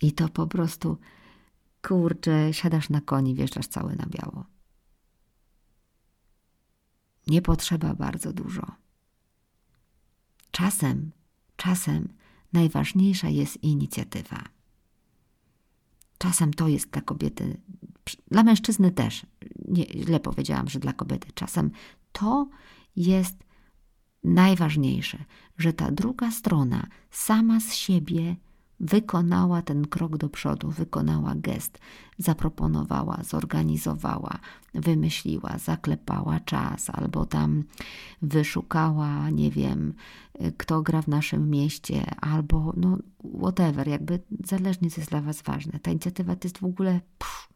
I 0.00 0.12
to 0.12 0.28
po 0.28 0.46
prostu, 0.46 0.98
kurczę, 1.82 2.54
siadasz 2.54 2.90
na 2.90 3.00
koni, 3.00 3.34
wjeżdżasz 3.34 3.66
cały 3.66 3.96
na 3.96 4.06
biało. 4.06 4.44
Nie 7.26 7.42
potrzeba 7.42 7.94
bardzo 7.94 8.32
dużo. 8.32 8.66
Czasem, 10.50 11.10
czasem 11.56 12.08
najważniejsza 12.52 13.28
jest 13.28 13.62
inicjatywa. 13.62 14.44
Czasem 16.18 16.54
to 16.54 16.68
jest 16.68 16.90
dla 16.90 17.02
kobiety, 17.02 17.60
dla 18.30 18.42
mężczyzny 18.42 18.90
też, 18.90 19.26
nie, 19.68 19.84
źle 19.84 20.20
powiedziałam, 20.20 20.68
że 20.68 20.78
dla 20.78 20.92
kobiety, 20.92 21.28
czasem 21.34 21.70
to 22.12 22.48
jest 22.96 23.44
najważniejsze, 24.24 25.24
że 25.58 25.72
ta 25.72 25.90
druga 25.90 26.30
strona 26.30 26.86
sama 27.10 27.60
z 27.60 27.74
siebie 27.74 28.36
wykonała 28.80 29.62
ten 29.62 29.86
krok 29.86 30.16
do 30.16 30.28
przodu, 30.28 30.70
wykonała 30.70 31.34
gest, 31.34 31.78
zaproponowała, 32.18 33.18
zorganizowała, 33.22 34.38
wymyśliła, 34.74 35.58
zaklepała 35.58 36.40
czas, 36.40 36.90
albo 36.90 37.26
tam 37.26 37.64
wyszukała, 38.22 39.30
nie 39.30 39.50
wiem, 39.50 39.94
kto 40.56 40.82
gra 40.82 41.02
w 41.02 41.08
naszym 41.08 41.50
mieście, 41.50 42.14
albo 42.20 42.72
no 42.76 42.98
whatever, 43.40 43.88
jakby 43.88 44.20
zależnie 44.44 44.90
co 44.90 45.00
jest 45.00 45.10
dla 45.10 45.20
Was 45.20 45.42
ważne. 45.42 45.78
Ta 45.78 45.90
inicjatywa 45.90 46.36
to 46.36 46.48
jest 46.48 46.58
w 46.58 46.64
ogóle. 46.64 47.00
Pff, 47.18 47.48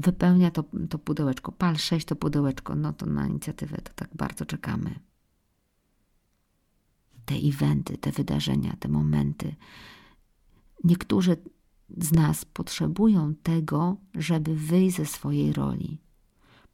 wypełnia 0.00 0.50
to, 0.50 0.64
to 0.90 0.98
pudełeczko, 0.98 1.52
pal 1.52 1.76
6 1.76 2.06
to 2.06 2.16
pudełeczko, 2.16 2.74
no 2.74 2.92
to 2.92 3.06
na 3.06 3.26
inicjatywę 3.26 3.76
to 3.76 3.92
tak 3.94 4.08
bardzo 4.14 4.46
czekamy 4.46 5.00
te 7.30 7.36
eventy, 7.36 7.98
te 7.98 8.12
wydarzenia, 8.12 8.76
te 8.80 8.88
momenty. 8.88 9.54
Niektórzy 10.84 11.36
z 11.98 12.12
nas 12.12 12.44
potrzebują 12.44 13.34
tego, 13.42 13.96
żeby 14.14 14.56
wyjść 14.56 14.96
ze 14.96 15.06
swojej 15.06 15.52
roli. 15.52 16.00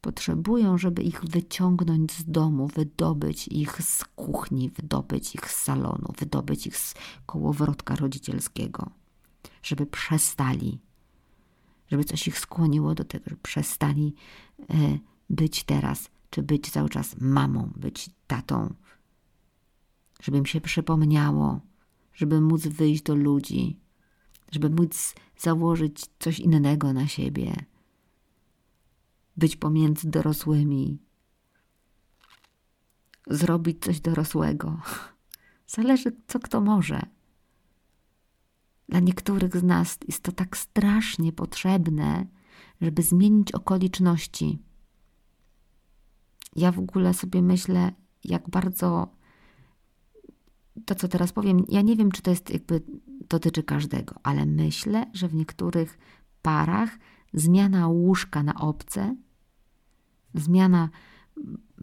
Potrzebują, 0.01 0.77
żeby 0.77 1.03
ich 1.03 1.25
wyciągnąć 1.25 2.11
z 2.11 2.25
domu, 2.25 2.67
wydobyć 2.67 3.47
ich 3.47 3.81
z 3.81 4.05
kuchni, 4.05 4.69
wydobyć 4.69 5.35
ich 5.35 5.51
z 5.51 5.55
salonu, 5.55 6.13
wydobyć 6.19 6.67
ich 6.67 6.77
z 6.77 6.93
kołowrotka 7.25 7.95
rodzicielskiego, 7.95 8.89
żeby 9.63 9.85
przestali, 9.85 10.79
żeby 11.87 12.03
coś 12.03 12.27
ich 12.27 12.39
skłoniło 12.39 12.95
do 12.95 13.03
tego, 13.03 13.23
żeby 13.27 13.41
przestali 13.41 14.15
e, 14.69 14.97
być 15.29 15.63
teraz, 15.63 16.09
czy 16.29 16.43
być 16.43 16.71
cały 16.71 16.89
czas 16.89 17.15
mamą, 17.19 17.71
być 17.75 18.09
tatą, 18.27 18.73
żeby 20.21 20.37
im 20.37 20.45
się 20.45 20.61
przypomniało, 20.61 21.59
żeby 22.13 22.41
móc 22.41 22.67
wyjść 22.67 23.03
do 23.03 23.15
ludzi, 23.15 23.79
żeby 24.51 24.69
móc 24.69 25.15
założyć 25.37 26.05
coś 26.19 26.39
innego 26.39 26.93
na 26.93 27.07
siebie, 27.07 27.65
być 29.37 29.55
pomiędzy 29.55 30.09
dorosłymi, 30.09 30.97
zrobić 33.27 33.83
coś 33.83 33.99
dorosłego. 33.99 34.81
Zależy, 35.67 36.15
co 36.27 36.39
kto 36.39 36.61
może. 36.61 37.16
Dla 38.89 38.99
niektórych 38.99 39.57
z 39.57 39.63
nas 39.63 39.97
jest 40.07 40.23
to 40.23 40.31
tak 40.31 40.57
strasznie 40.57 41.33
potrzebne, 41.33 42.25
żeby 42.81 43.03
zmienić 43.03 43.51
okoliczności. 43.51 44.59
Ja 46.55 46.71
w 46.71 46.79
ogóle 46.79 47.13
sobie 47.13 47.41
myślę, 47.41 47.91
jak 48.23 48.49
bardzo 48.49 49.17
to, 50.85 50.95
co 50.95 51.07
teraz 51.07 51.31
powiem, 51.31 51.65
ja 51.69 51.81
nie 51.81 51.95
wiem, 51.95 52.11
czy 52.11 52.21
to 52.21 52.29
jest 52.29 52.49
jakby 52.49 52.81
dotyczy 53.29 53.63
każdego, 53.63 54.15
ale 54.23 54.45
myślę, 54.45 55.05
że 55.13 55.27
w 55.27 55.35
niektórych 55.35 55.97
parach 56.41 56.89
zmiana 57.33 57.87
łóżka 57.87 58.43
na 58.43 58.55
obce, 58.55 59.15
zmiana 60.33 60.89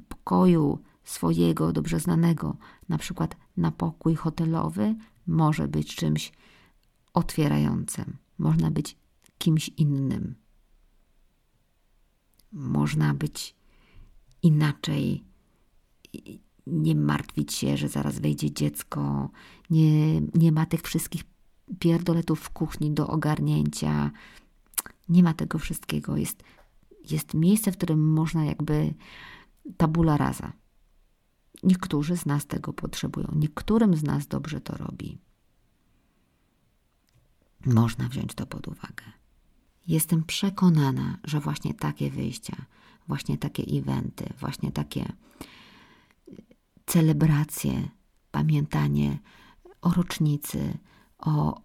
pokoju 0.08 0.78
swojego 1.04 1.72
dobrze 1.72 2.00
znanego, 2.00 2.56
na 2.88 2.98
przykład 2.98 3.36
na 3.56 3.70
pokój 3.70 4.14
hotelowy, 4.14 4.94
może 5.26 5.68
być 5.68 5.96
czymś 5.96 6.32
otwierającym. 7.14 8.16
Można 8.38 8.70
być 8.70 8.96
kimś 9.38 9.68
innym. 9.68 10.34
Można 12.52 13.14
być 13.14 13.56
inaczej 14.42 15.24
nie 16.66 16.94
martwić 16.94 17.52
się, 17.52 17.76
że 17.76 17.88
zaraz 17.88 18.18
wejdzie 18.18 18.50
dziecko, 18.50 19.30
nie, 19.70 20.20
nie 20.20 20.52
ma 20.52 20.66
tych 20.66 20.82
wszystkich 20.82 21.24
pierdoletów 21.78 22.40
w 22.40 22.50
kuchni 22.50 22.90
do 22.90 23.06
ogarnięcia. 23.06 24.10
Nie 25.08 25.22
ma 25.22 25.34
tego 25.34 25.58
wszystkiego. 25.58 26.16
Jest, 26.16 26.42
jest 27.10 27.34
miejsce, 27.34 27.72
w 27.72 27.76
którym 27.76 28.12
można 28.12 28.44
jakby 28.44 28.94
tabula 29.76 30.16
rasa. 30.16 30.52
Niektórzy 31.62 32.16
z 32.16 32.26
nas 32.26 32.46
tego 32.46 32.72
potrzebują, 32.72 33.28
niektórym 33.34 33.96
z 33.96 34.02
nas 34.02 34.26
dobrze 34.26 34.60
to 34.60 34.76
robi. 34.76 35.18
Można 37.66 38.08
wziąć 38.08 38.34
to 38.34 38.46
pod 38.46 38.68
uwagę. 38.68 39.04
Jestem 39.86 40.24
przekonana, 40.24 41.18
że 41.24 41.40
właśnie 41.40 41.74
takie 41.74 42.10
wyjścia, 42.10 42.56
właśnie 43.08 43.38
takie 43.38 43.62
eventy, 43.62 44.32
właśnie 44.40 44.72
takie 44.72 45.12
celebracje, 46.86 47.88
pamiętanie 48.30 49.18
o 49.80 49.90
rocznicy, 49.90 50.78
o 51.18 51.58
y, 51.58 51.62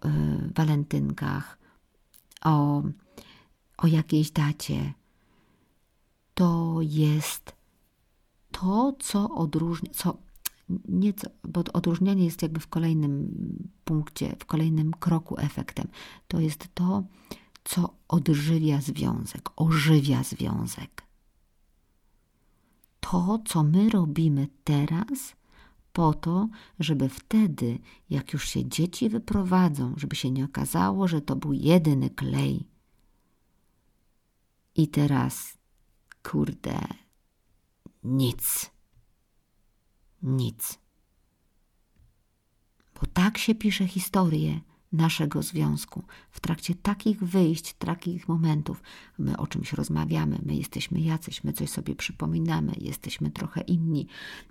walentynkach, 0.54 1.58
o, 2.44 2.82
o 3.78 3.86
jakiejś 3.86 4.30
dacie. 4.30 4.92
To 6.34 6.78
jest 6.80 7.52
to, 8.50 8.92
co 8.98 9.30
odróżnia, 9.30 9.90
co 9.94 10.18
nieco, 10.88 11.30
bo 11.44 11.64
odróżnianie 11.72 12.24
jest 12.24 12.42
jakby 12.42 12.60
w 12.60 12.68
kolejnym 12.68 13.34
punkcie, 13.84 14.36
w 14.38 14.44
kolejnym 14.44 14.90
kroku 14.90 15.38
efektem. 15.38 15.88
To 16.28 16.40
jest 16.40 16.68
to, 16.74 17.02
co 17.64 17.94
odżywia 18.08 18.80
związek, 18.80 19.50
ożywia 19.56 20.22
związek 20.22 21.10
to, 23.10 23.38
co 23.44 23.62
my 23.62 23.90
robimy 23.90 24.48
teraz, 24.64 25.36
po 25.92 26.14
to, 26.14 26.48
żeby 26.78 27.08
wtedy, 27.08 27.78
jak 28.10 28.32
już 28.32 28.48
się 28.48 28.68
dzieci 28.68 29.08
wyprowadzą, 29.08 29.94
żeby 29.96 30.16
się 30.16 30.30
nie 30.30 30.44
okazało, 30.44 31.08
że 31.08 31.20
to 31.20 31.36
był 31.36 31.52
jedyny 31.52 32.10
klej. 32.10 32.68
I 34.74 34.88
teraz, 34.88 35.58
kurde, 36.22 36.80
nic. 38.04 38.70
Nic. 40.22 40.78
Bo 43.00 43.06
tak 43.06 43.38
się 43.38 43.54
pisze 43.54 43.86
historię 43.86 44.60
naszego 44.92 45.42
związku. 45.42 46.02
W 46.30 46.40
trakcie 46.40 46.74
takich 46.74 47.24
wyjść, 47.24 47.74
takich 47.74 48.28
momentów, 48.28 48.82
my 49.18 49.36
o 49.36 49.46
czymś 49.46 49.72
rozmawiamy, 49.72 50.38
my 50.46 50.54
jesteśmy 50.54 51.00
jacyś, 51.00 51.44
my 51.44 51.52
coś 51.52 51.70
sobie 51.70 51.94
przypominamy, 51.94 52.72
jesteśmy 52.78 53.30
trochę 53.30 53.60
inni, 53.60 54.06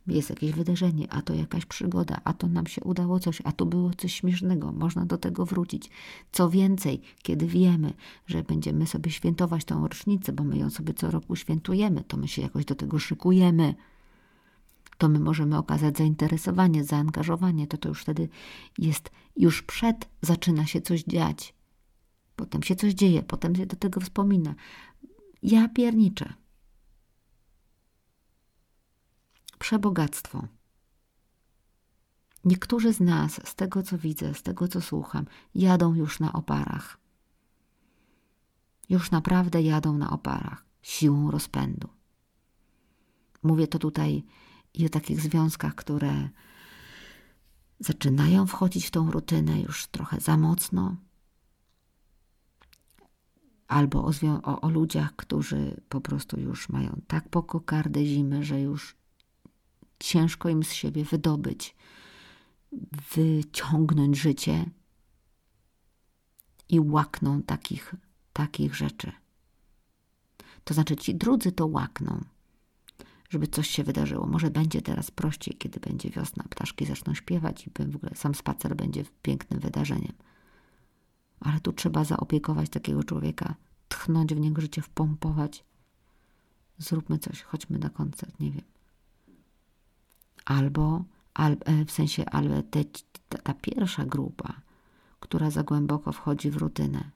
jest 0.08 0.29
jakieś 0.29 0.51
wydarzenie, 0.51 1.13
a 1.13 1.21
to 1.21 1.34
jakaś 1.34 1.65
przygoda, 1.65 2.21
a 2.23 2.34
to 2.34 2.47
nam 2.47 2.67
się 2.67 2.84
udało 2.84 3.19
coś, 3.19 3.41
a 3.43 3.51
tu 3.51 3.65
było 3.65 3.93
coś 3.93 4.13
śmiesznego, 4.13 4.71
można 4.71 5.05
do 5.05 5.17
tego 5.17 5.45
wrócić. 5.45 5.89
Co 6.32 6.49
więcej, 6.49 7.01
kiedy 7.21 7.47
wiemy, 7.47 7.93
że 8.27 8.43
będziemy 8.43 8.88
sobie 8.88 9.12
świętować 9.12 9.65
tą 9.65 9.88
rocznicę, 9.88 10.34
bo 10.34 10.43
my 10.43 10.58
ją 10.58 10.69
sobie 10.69 10.93
co 10.93 11.12
roku 11.12 11.36
świętujemy, 11.36 12.03
to 12.03 12.17
my 12.17 12.27
się 12.27 12.41
jakoś 12.41 12.65
do 12.65 12.75
tego 12.75 12.99
szykujemy 12.99 13.75
to 14.99 15.09
my 15.09 15.19
możemy 15.19 15.57
okazać 15.57 15.97
zainteresowanie, 15.97 16.83
zaangażowanie, 16.83 17.67
to 17.67 17.77
to 17.77 17.89
już 17.89 18.01
wtedy 18.01 18.29
jest, 18.77 19.12
już 19.35 19.62
przed 19.62 20.09
zaczyna 20.21 20.65
się 20.65 20.81
coś 20.81 21.03
dziać. 21.03 21.53
Potem 22.35 22.63
się 22.63 22.75
coś 22.75 22.93
dzieje, 22.93 23.23
potem 23.23 23.55
się 23.55 23.65
do 23.65 23.75
tego 23.75 24.01
wspomina. 24.01 24.55
Ja 25.43 25.69
pierniczę. 25.69 26.33
Przebogactwo. 29.59 30.47
Niektórzy 32.45 32.93
z 32.93 32.99
nas, 32.99 33.47
z 33.47 33.55
tego 33.55 33.83
co 33.83 33.97
widzę, 33.97 34.33
z 34.33 34.43
tego 34.43 34.67
co 34.67 34.81
słucham, 34.81 35.25
jadą 35.55 35.93
już 35.93 36.19
na 36.19 36.33
oparach. 36.33 36.97
Już 38.89 39.12
naprawdę 39.12 39.62
jadą 39.62 39.97
na 39.97 40.09
oparach, 40.09 40.65
siłą 40.81 41.31
rozpędu. 41.31 41.89
Mówię 43.43 43.67
to 43.67 43.79
tutaj 43.79 44.23
i 44.73 44.86
o 44.86 44.89
takich 44.89 45.21
związkach, 45.21 45.75
które 45.75 46.29
zaczynają 47.79 48.47
wchodzić 48.47 48.86
w 48.86 48.91
tą 48.91 49.12
rutynę 49.12 49.62
już 49.62 49.88
trochę 49.88 50.19
za 50.19 50.38
mocno, 50.38 50.95
albo 53.67 54.05
o, 54.05 54.12
o, 54.43 54.62
o 54.62 54.69
ludziach, 54.69 55.15
którzy 55.15 55.82
po 55.89 56.01
prostu 56.01 56.39
już 56.39 56.69
mają 56.69 57.01
tak 57.08 57.29
po 57.29 57.43
kokardę 57.43 58.05
zimy, 58.05 58.43
że 58.43 58.62
już 58.62 58.95
ciężko 59.99 60.49
im 60.49 60.63
z 60.63 60.73
siebie 60.73 61.05
wydobyć, 61.05 61.75
wyciągnąć 63.15 64.17
życie 64.17 64.69
i 66.69 66.79
łakną 66.79 67.43
takich, 67.43 67.95
takich 68.34 68.75
rzeczy. 68.75 69.12
To 70.63 70.73
znaczy 70.73 70.95
ci 70.95 71.15
drudzy 71.15 71.51
to 71.51 71.67
łakną 71.67 72.23
żeby 73.29 73.47
coś 73.47 73.69
się 73.69 73.83
wydarzyło. 73.83 74.25
Może 74.27 74.49
będzie 74.49 74.81
teraz 74.81 75.11
prościej, 75.11 75.57
kiedy 75.57 75.79
będzie 75.79 76.09
wiosna, 76.09 76.43
ptaszki 76.49 76.85
zaczną 76.85 77.13
śpiewać 77.13 77.67
i 77.67 77.71
w 77.91 77.95
ogóle 77.95 78.11
sam 78.15 78.35
spacer 78.35 78.75
będzie 78.75 79.03
pięknym 79.21 79.59
wydarzeniem. 79.59 80.13
Ale 81.39 81.59
tu 81.59 81.73
trzeba 81.73 82.03
zaopiekować 82.03 82.69
takiego 82.69 83.03
człowieka, 83.03 83.55
tchnąć 83.89 84.33
w 84.33 84.39
niego 84.39 84.61
życie, 84.61 84.81
wpompować. 84.81 85.63
Zróbmy 86.77 87.19
coś, 87.19 87.41
chodźmy 87.41 87.79
na 87.79 87.89
koncert, 87.89 88.39
nie 88.39 88.51
wiem. 88.51 88.65
Albo, 90.45 91.03
al, 91.33 91.57
e, 91.65 91.85
w 91.85 91.91
sensie, 91.91 92.25
ale 92.25 92.63
te, 92.63 92.83
ta, 93.29 93.37
ta 93.37 93.53
pierwsza 93.53 94.05
grupa, 94.05 94.61
która 95.19 95.49
za 95.51 95.63
głęboko 95.63 96.11
wchodzi 96.11 96.51
w 96.51 96.57
rutynę, 96.57 97.11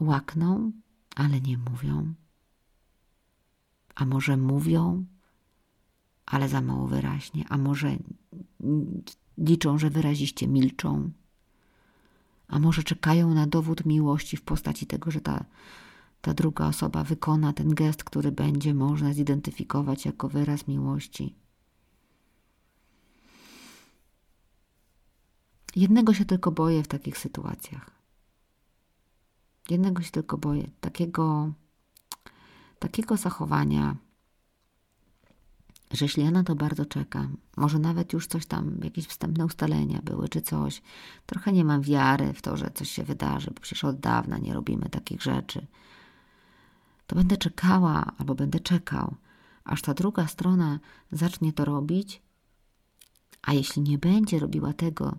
łakną, 0.00 0.72
ale 1.16 1.40
nie 1.40 1.58
mówią, 1.58 2.14
a 3.94 4.04
może 4.06 4.36
mówią, 4.36 5.04
ale 6.26 6.48
za 6.48 6.60
mało 6.60 6.86
wyraźnie, 6.86 7.44
a 7.48 7.58
może 7.58 7.96
liczą, 9.38 9.78
że 9.78 9.90
wyraziście 9.90 10.48
milczą, 10.48 11.10
a 12.48 12.58
może 12.58 12.82
czekają 12.82 13.34
na 13.34 13.46
dowód 13.46 13.86
miłości 13.86 14.36
w 14.36 14.42
postaci 14.42 14.86
tego, 14.86 15.10
że 15.10 15.20
ta, 15.20 15.44
ta 16.20 16.34
druga 16.34 16.66
osoba 16.66 17.04
wykona 17.04 17.52
ten 17.52 17.74
gest, 17.74 18.04
który 18.04 18.32
będzie 18.32 18.74
można 18.74 19.12
zidentyfikować 19.12 20.04
jako 20.04 20.28
wyraz 20.28 20.68
miłości. 20.68 21.34
Jednego 25.76 26.14
się 26.14 26.24
tylko 26.24 26.52
boję 26.52 26.82
w 26.82 26.88
takich 26.88 27.18
sytuacjach. 27.18 27.90
Jednego 29.70 30.02
się 30.02 30.10
tylko 30.10 30.38
boję. 30.38 30.70
Takiego, 30.80 31.52
takiego 32.84 33.16
zachowania, 33.16 33.96
że 35.90 36.04
jeśli 36.04 36.24
ja 36.24 36.30
na 36.30 36.44
to 36.44 36.54
bardzo 36.54 36.86
czekam, 36.86 37.36
może 37.56 37.78
nawet 37.78 38.12
już 38.12 38.26
coś 38.26 38.46
tam, 38.46 38.78
jakieś 38.84 39.06
wstępne 39.06 39.44
ustalenia 39.44 40.00
były 40.02 40.28
czy 40.28 40.42
coś, 40.42 40.82
trochę 41.26 41.52
nie 41.52 41.64
mam 41.64 41.82
wiary 41.82 42.32
w 42.32 42.42
to, 42.42 42.56
że 42.56 42.70
coś 42.74 42.90
się 42.90 43.04
wydarzy, 43.04 43.50
bo 43.50 43.60
przecież 43.60 43.84
od 43.84 44.00
dawna 44.00 44.38
nie 44.38 44.54
robimy 44.54 44.88
takich 44.88 45.22
rzeczy, 45.22 45.66
to 47.06 47.16
będę 47.16 47.36
czekała 47.36 48.12
albo 48.18 48.34
będę 48.34 48.60
czekał, 48.60 49.14
aż 49.64 49.82
ta 49.82 49.94
druga 49.94 50.26
strona 50.26 50.80
zacznie 51.12 51.52
to 51.52 51.64
robić, 51.64 52.22
a 53.42 53.52
jeśli 53.52 53.82
nie 53.82 53.98
będzie 53.98 54.38
robiła 54.38 54.72
tego, 54.72 55.18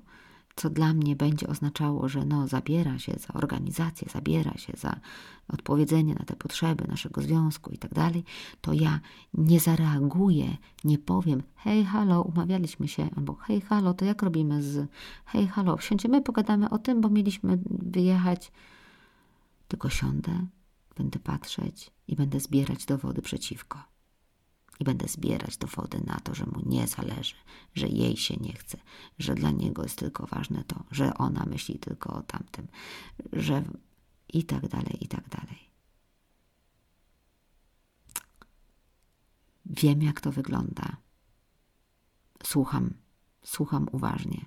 co 0.55 0.69
dla 0.69 0.93
mnie 0.93 1.15
będzie 1.15 1.47
oznaczało, 1.47 2.09
że 2.09 2.25
no, 2.25 2.47
zabiera 2.47 2.99
się 2.99 3.13
za 3.17 3.33
organizację, 3.33 4.07
zabiera 4.13 4.57
się 4.57 4.73
za 4.77 4.99
odpowiedzenie 5.47 6.13
na 6.13 6.25
te 6.25 6.35
potrzeby 6.35 6.87
naszego 6.87 7.21
związku 7.21 7.71
i 7.71 7.77
tak 7.77 7.93
dalej, 7.93 8.23
to 8.61 8.73
ja 8.73 8.99
nie 9.33 9.59
zareaguję, 9.59 10.57
nie 10.83 10.97
powiem 10.97 11.43
hej, 11.55 11.85
halo, 11.85 12.21
umawialiśmy 12.21 12.87
się, 12.87 13.09
albo 13.15 13.33
hej, 13.33 13.61
halo, 13.61 13.93
to 13.93 14.05
jak 14.05 14.21
robimy 14.21 14.63
z 14.63 14.89
hej, 15.25 15.47
halo, 15.47 15.77
wsiądziemy, 15.77 16.21
pogadamy 16.21 16.69
o 16.69 16.77
tym, 16.77 17.01
bo 17.01 17.09
mieliśmy 17.09 17.57
wyjechać. 17.69 18.51
Tylko 19.67 19.89
siądę, 19.89 20.45
będę 20.97 21.19
patrzeć 21.19 21.91
i 22.07 22.15
będę 22.15 22.39
zbierać 22.39 22.85
dowody 22.85 23.21
przeciwko 23.21 23.94
i 24.79 24.83
będę 24.83 25.07
zbierać 25.07 25.57
dowody 25.57 26.01
na 26.05 26.19
to, 26.19 26.35
że 26.35 26.45
mu 26.45 26.61
nie 26.65 26.87
zależy, 26.87 27.35
że 27.73 27.87
jej 27.87 28.17
się 28.17 28.35
nie 28.37 28.53
chce, 28.53 28.77
że 29.19 29.35
dla 29.35 29.51
niego 29.51 29.83
jest 29.83 29.97
tylko 29.97 30.27
ważne 30.27 30.63
to, 30.63 30.83
że 30.91 31.13
ona 31.13 31.45
myśli 31.45 31.79
tylko 31.79 32.13
o 32.13 32.21
tamtym, 32.21 32.67
że 33.33 33.63
i 34.33 34.43
tak 34.43 34.67
dalej, 34.67 35.03
i 35.03 35.07
tak 35.07 35.29
dalej. 35.29 35.69
Wiem, 39.65 40.01
jak 40.01 40.21
to 40.21 40.31
wygląda. 40.31 40.97
Słucham, 42.43 42.93
słucham 43.43 43.87
uważnie. 43.91 44.45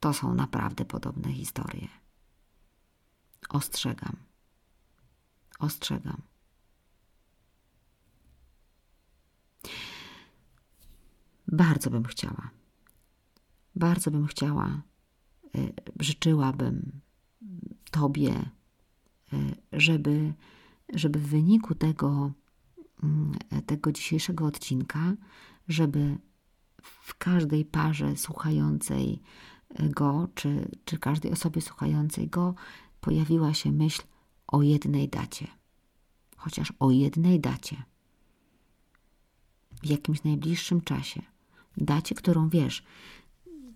To 0.00 0.12
są 0.12 0.34
naprawdę 0.34 0.84
podobne 0.84 1.32
historie. 1.32 1.88
Ostrzegam. 3.48 4.16
Ostrzegam. 5.58 6.31
Bardzo 11.52 11.90
bym 11.90 12.04
chciała. 12.04 12.50
Bardzo 13.76 14.10
bym 14.10 14.26
chciała, 14.26 14.82
y, 15.56 15.72
życzyłabym 16.00 17.00
Tobie, 17.90 18.50
y, 19.32 19.54
żeby, 19.72 20.34
żeby 20.94 21.18
w 21.18 21.28
wyniku 21.28 21.74
tego, 21.74 22.32
mm, 23.02 23.34
tego 23.66 23.92
dzisiejszego 23.92 24.46
odcinka, 24.46 25.14
żeby 25.68 26.18
w 26.82 27.14
każdej 27.14 27.64
parze 27.64 28.16
słuchającej 28.16 29.22
go, 29.78 30.28
czy, 30.34 30.70
czy 30.84 30.98
każdej 30.98 31.32
osobie 31.32 31.60
słuchającej 31.60 32.28
go, 32.28 32.54
pojawiła 33.00 33.54
się 33.54 33.72
myśl 33.72 34.02
o 34.46 34.62
jednej 34.62 35.08
dacie. 35.08 35.46
Chociaż 36.36 36.72
o 36.78 36.90
jednej 36.90 37.40
dacie. 37.40 37.82
W 39.82 39.86
jakimś 39.86 40.24
najbliższym 40.24 40.80
czasie 40.80 41.31
dacie, 41.76 42.14
którą 42.14 42.48
wiesz, 42.48 42.84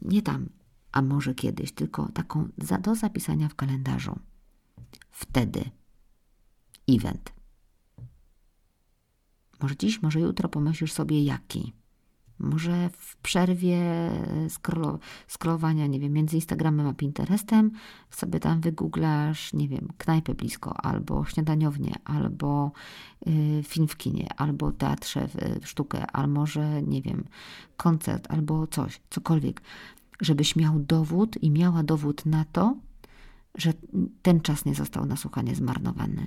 nie 0.03 0.23
tam, 0.23 0.49
a 0.93 1.03
może 1.03 1.35
kiedyś, 1.35 1.73
tylko 1.73 2.09
taką 2.09 2.49
za, 2.59 2.79
do 2.79 2.95
zapisania 2.95 3.49
w 3.49 3.55
kalendarzu. 3.55 4.19
Wtedy 5.11 5.71
event. 6.89 7.33
Może 9.61 9.77
dziś, 9.77 10.03
może 10.03 10.21
jutro 10.21 10.49
pomyślisz 10.49 10.93
sobie 10.93 11.25
jaki. 11.25 11.73
Może 12.39 12.91
w 12.93 13.17
przerwie 13.17 13.81
scrollowania, 15.29 15.87
nie 15.87 16.01
wiem, 16.01 16.13
między 16.13 16.37
Instagramem 16.37 16.87
a 16.87 16.93
Pinterestem 16.93 17.71
sobie 18.11 18.41
tam 18.41 18.61
wygooglasz, 18.61 19.53
nie 19.53 19.69
wiem, 19.69 19.89
knajpę 19.99 20.35
blisko, 20.35 20.77
albo 20.85 21.25
śniadaniownię, 21.25 21.95
albo 22.05 22.73
y, 23.27 23.63
film 23.63 23.89
w 23.89 23.97
kinie, 23.97 24.29
albo 24.37 24.73
teatrze, 24.73 25.29
y, 25.63 25.67
sztukę, 25.67 26.07
albo 26.07 26.37
może, 26.37 26.83
nie 26.83 27.03
wiem, 27.03 27.25
koncert, 27.77 28.27
albo 28.31 28.67
coś, 28.67 29.01
cokolwiek. 29.11 29.63
Żebyś 30.21 30.57
miał 30.57 30.79
dowód 30.79 31.43
i 31.43 31.51
miała 31.51 31.83
dowód 31.83 32.27
na 32.27 32.45
to, 32.45 32.77
że 33.55 33.73
ten 34.23 34.41
czas 34.41 34.65
nie 34.65 34.75
został 34.75 35.07
na 35.07 35.17
słuchanie 35.17 35.55
zmarnowany. 35.55 36.27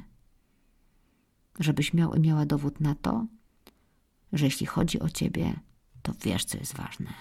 Żebyś 1.59 1.93
miał 1.93 2.13
i 2.13 2.19
miała 2.19 2.45
dowód 2.45 2.79
na 2.79 2.95
to, 2.95 3.25
że 4.33 4.45
jeśli 4.45 4.65
chodzi 4.65 4.99
o 4.99 5.09
ciebie, 5.09 5.59
to 6.13 6.19
wiesz, 6.23 6.45
co 6.45 6.57
jest 6.57 6.75
ważne. 6.75 7.13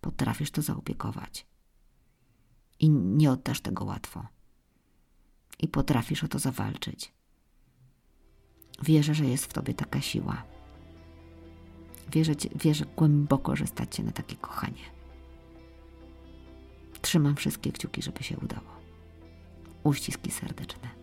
Potrafisz 0.00 0.50
to 0.50 0.62
zaopiekować. 0.62 1.46
I 2.80 2.90
nie 2.90 3.30
oddasz 3.30 3.60
tego 3.60 3.84
łatwo. 3.84 4.26
I 5.58 5.68
potrafisz 5.68 6.24
o 6.24 6.28
to 6.28 6.38
zawalczyć. 6.38 7.12
Wierzę, 8.82 9.14
że 9.14 9.24
jest 9.24 9.44
w 9.44 9.52
tobie 9.52 9.74
taka 9.74 10.00
siła. 10.00 10.42
Wierzę, 12.12 12.32
wierzę 12.54 12.84
głęboko, 12.96 13.56
że 13.56 13.66
stać 13.66 13.96
się 13.96 14.02
na 14.02 14.12
takie 14.12 14.36
kochanie. 14.36 14.82
Trzymam 17.02 17.36
wszystkie 17.36 17.72
kciuki, 17.72 18.02
żeby 18.02 18.22
się 18.22 18.36
udało. 18.36 18.76
Uściski 19.84 20.30
serdeczne. 20.30 20.95